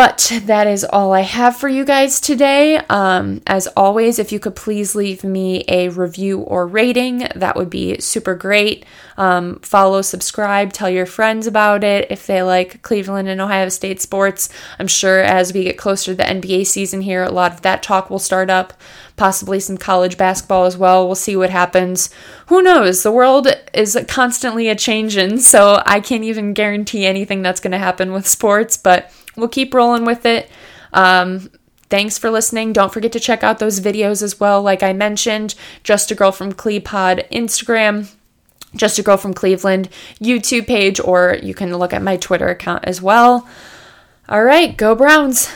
But 0.00 0.32
that 0.46 0.66
is 0.66 0.82
all 0.82 1.12
I 1.12 1.20
have 1.20 1.58
for 1.58 1.68
you 1.68 1.84
guys 1.84 2.22
today. 2.22 2.78
Um, 2.88 3.42
as 3.46 3.66
always, 3.76 4.18
if 4.18 4.32
you 4.32 4.40
could 4.40 4.56
please 4.56 4.94
leave 4.94 5.22
me 5.22 5.62
a 5.68 5.90
review 5.90 6.40
or 6.40 6.66
rating, 6.66 7.28
that 7.36 7.54
would 7.54 7.68
be 7.68 8.00
super 8.00 8.34
great. 8.34 8.86
Um, 9.18 9.58
follow, 9.58 10.00
subscribe, 10.00 10.72
tell 10.72 10.88
your 10.88 11.04
friends 11.04 11.46
about 11.46 11.84
it 11.84 12.10
if 12.10 12.26
they 12.26 12.42
like 12.42 12.80
Cleveland 12.80 13.28
and 13.28 13.42
Ohio 13.42 13.68
State 13.68 14.00
sports. 14.00 14.48
I'm 14.78 14.86
sure 14.86 15.20
as 15.20 15.52
we 15.52 15.64
get 15.64 15.76
closer 15.76 16.12
to 16.12 16.16
the 16.16 16.22
NBA 16.22 16.66
season 16.66 17.02
here, 17.02 17.22
a 17.22 17.30
lot 17.30 17.52
of 17.52 17.60
that 17.60 17.82
talk 17.82 18.08
will 18.08 18.18
start 18.18 18.48
up, 18.48 18.72
possibly 19.16 19.60
some 19.60 19.76
college 19.76 20.16
basketball 20.16 20.64
as 20.64 20.78
well. 20.78 21.04
We'll 21.04 21.14
see 21.14 21.36
what 21.36 21.50
happens. 21.50 22.08
Who 22.46 22.62
knows? 22.62 23.02
The 23.02 23.12
world 23.12 23.48
is 23.74 24.02
constantly 24.08 24.70
a 24.70 24.74
changing, 24.74 25.40
so 25.40 25.82
I 25.84 26.00
can't 26.00 26.24
even 26.24 26.54
guarantee 26.54 27.04
anything 27.04 27.42
that's 27.42 27.60
going 27.60 27.72
to 27.72 27.76
happen 27.76 28.14
with 28.14 28.26
sports, 28.26 28.78
but 28.78 29.12
we'll 29.36 29.48
keep 29.48 29.74
rolling 29.74 30.04
with 30.04 30.26
it. 30.26 30.50
Um, 30.92 31.50
thanks 31.88 32.18
for 32.18 32.30
listening. 32.30 32.72
Don't 32.72 32.92
forget 32.92 33.12
to 33.12 33.20
check 33.20 33.42
out 33.42 33.58
those 33.58 33.80
videos 33.80 34.22
as 34.22 34.38
well. 34.40 34.62
Like 34.62 34.82
I 34.82 34.92
mentioned, 34.92 35.54
Just 35.82 36.10
a 36.10 36.14
Girl 36.14 36.32
from 36.32 36.52
Clepod 36.52 37.28
Instagram, 37.30 38.12
Just 38.74 38.98
a 38.98 39.02
Girl 39.02 39.16
from 39.16 39.34
Cleveland 39.34 39.88
YouTube 40.20 40.66
page, 40.66 41.00
or 41.00 41.36
you 41.42 41.54
can 41.54 41.76
look 41.76 41.92
at 41.92 42.02
my 42.02 42.16
Twitter 42.16 42.48
account 42.48 42.84
as 42.84 43.00
well. 43.02 43.48
All 44.28 44.44
right, 44.44 44.76
go 44.76 44.94
Browns. 44.94 45.48